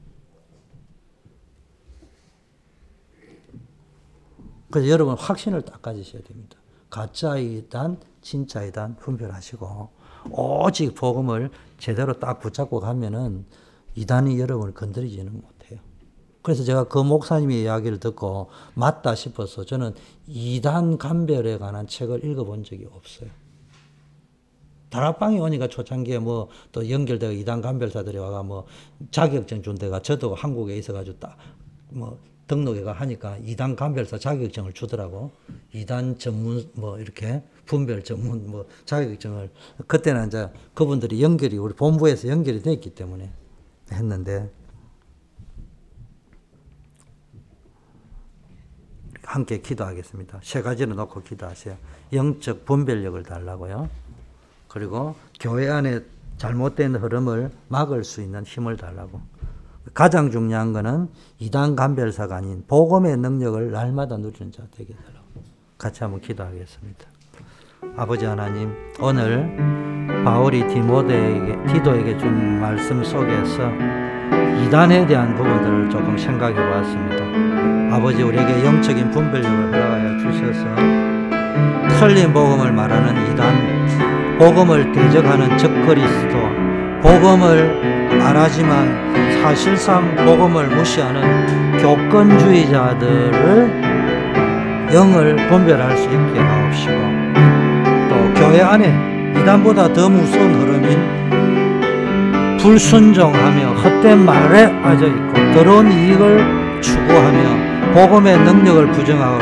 그래서 4.71 4.89
여러분 4.89 5.17
확신을 5.17 5.63
딱 5.63 5.83
가지셔야 5.83 6.23
됩니다. 6.23 6.57
가짜 6.91 7.37
이단, 7.37 8.01
진짜 8.21 8.63
이단 8.63 8.97
분별하시고 8.97 9.91
오직 10.31 10.95
복음을 10.95 11.51
제대로 11.79 12.19
딱 12.19 12.41
붙잡고 12.41 12.81
가면은 12.81 13.47
이단이 13.95 14.39
여러분을 14.39 14.75
건드리지는 14.75 15.33
못. 15.33 15.57
그래서 16.47 16.63
제가 16.63 16.85
그 16.85 16.99
목사님의 16.99 17.63
이야기를 17.63 17.99
듣고 17.99 18.51
맞다 18.75 19.17
싶어서 19.17 19.65
저는 19.65 19.97
이단 20.29 20.97
감별에 20.97 21.59
관한 21.59 21.89
책을 21.89 22.25
읽어본 22.25 22.63
적이 22.63 22.87
없어요. 22.93 23.31
다락방에 24.91 25.39
오니까 25.39 25.69
초창기에 25.69 26.19
뭐 26.19 26.49
또 26.77 26.91
연결되고 26.91 27.33
이단 27.33 27.63
감별사들이 27.63 28.19
와가 28.19 28.43
뭐 28.43 28.67
자격증 29.11 29.63
준 29.63 29.77
데가 29.77 30.01
저도 30.03 30.35
한국에 30.35 30.77
있어가지고 30.77 31.19
딱뭐 31.19 32.19
등록해가 32.47 32.93
하니까 32.93 33.39
이단 33.39 33.77
감별사 33.77 34.19
자격증을 34.19 34.75
주더라고. 34.75 35.31
이단 35.73 36.19
전문 36.19 36.71
뭐 36.75 36.99
이렇게 36.99 37.43
분별 37.65 38.05
전문 38.05 38.51
뭐 38.51 38.67
자격증을 38.85 39.51
그때는 39.87 40.29
이제 40.29 40.51
그분들이 40.75 41.23
연결이 41.23 41.57
우리 41.57 41.75
본부에서 41.75 42.29
연결이 42.29 42.61
됐기 42.61 42.91
때문에 42.91 43.31
했는데 43.91 44.51
함께 49.25 49.61
기도하겠습니다. 49.61 50.41
세 50.43 50.63
가지를 50.63 50.95
놓고 50.95 51.23
기도하세요. 51.23 51.77
영적 52.13 52.65
분별력을 52.65 53.21
달라고요. 53.25 53.89
그리고 54.77 55.15
교회 55.41 55.71
안에 55.71 56.01
잘못된 56.37 56.97
흐름을 56.97 57.51
막을 57.69 58.05
수 58.05 58.21
있는 58.21 58.45
힘을 58.45 58.77
달라고. 58.77 59.23
가장 59.95 60.31
중요한 60.31 60.75
것은 60.75 61.09
이단 61.39 61.77
간별사가 61.77 62.37
아닌 62.37 62.63
복음의 62.69 63.17
능력을 63.17 63.71
날마다 63.71 64.19
누리는 64.19 64.53
자 64.53 64.65
되게 64.77 64.93
달라고. 64.93 65.43
같이 65.79 66.05
한번 66.05 66.21
기도하겠습니다. 66.21 67.07
아버지 67.97 68.27
하나님, 68.27 68.71
오늘 69.01 69.57
바울이 70.27 70.69
디모데에게, 70.69 71.73
디도에게 71.73 72.19
준 72.19 72.61
말씀 72.61 73.03
속에서 73.03 73.73
이단에 74.63 75.07
대한 75.07 75.35
부분들을 75.37 75.89
조금 75.89 76.19
생각해 76.19 76.55
보았습니다. 76.55 77.97
아버지 77.97 78.23
우리에게 78.23 78.67
영적인 78.67 79.11
분별력을 79.11 79.73
허락하여 79.73 80.19
주셔서 80.19 81.99
틀린 81.99 82.31
복음을 82.35 82.75
말하는 82.75 83.33
이단, 83.33 84.16
복음을 84.39 84.93
대적하는 84.93 85.57
적그리스도, 85.57 86.37
복음을 87.01 88.19
말하지만 88.19 89.17
사실상 89.43 90.15
복음을 90.17 90.67
무시하는 90.67 91.79
교권주의자들을 91.79 93.87
영을 94.93 95.37
분별할 95.49 95.97
수 95.97 96.05
있게 96.05 96.39
하옵시고 96.39 96.93
또 98.09 98.15
교회 98.35 98.61
안에 98.61 98.95
이단보다 99.41 99.91
더 99.93 100.09
무서운 100.09 100.55
흐름인 100.55 101.27
불순종하며 102.59 103.75
헛된 103.75 104.25
말에 104.25 104.81
빠져 104.83 105.07
있고 105.07 105.33
더러운 105.55 105.91
이익을 105.91 106.81
추구하며 106.83 107.93
복음의 107.95 108.39
능력을 108.41 108.93
부정하고 108.93 109.39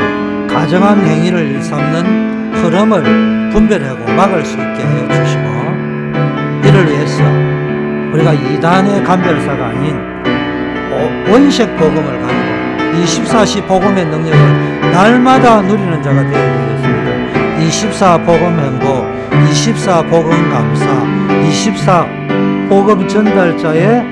가정한 0.47 1.05
행위를 1.05 1.47
일삼는 1.47 2.53
흐름을 2.53 3.44
분별하고 3.55 4.03
막을 4.11 4.43
수 4.43 4.53
있게 4.57 4.83
해 4.83 5.07
주시고 5.07 5.45
이를 6.65 6.89
위해서 6.89 7.23
우리가 8.11 8.33
이단의 8.33 9.01
간별사가 9.05 9.67
아닌 9.67 9.95
원색 11.31 11.77
복음을 11.77 12.19
가지고 12.19 12.43
24시 12.99 13.65
복음의 13.65 14.05
능력을 14.07 14.91
날마다 14.91 15.61
누리는 15.61 16.03
자가 16.03 16.21
되어야 16.29 16.67
되겠습니다. 16.67 17.59
24 17.61 18.17
복음 18.19 18.59
행보, 18.59 19.05
24 19.49 20.03
복음 20.03 20.31
감사, 20.49 20.85
24 21.47 22.05
복음 22.69 23.07
전달자의 23.07 24.03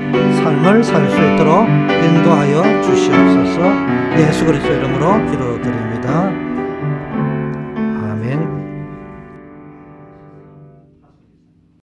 삶을 0.42 0.82
살 0.82 1.10
수 1.10 1.16
있도록 1.16 1.68
인도하여 1.68 2.82
주시옵소서. 2.82 3.60
예수 4.18 4.44
그리스도 4.46 4.72
이름으로 4.72 5.30
기도드립니다. 5.30 6.43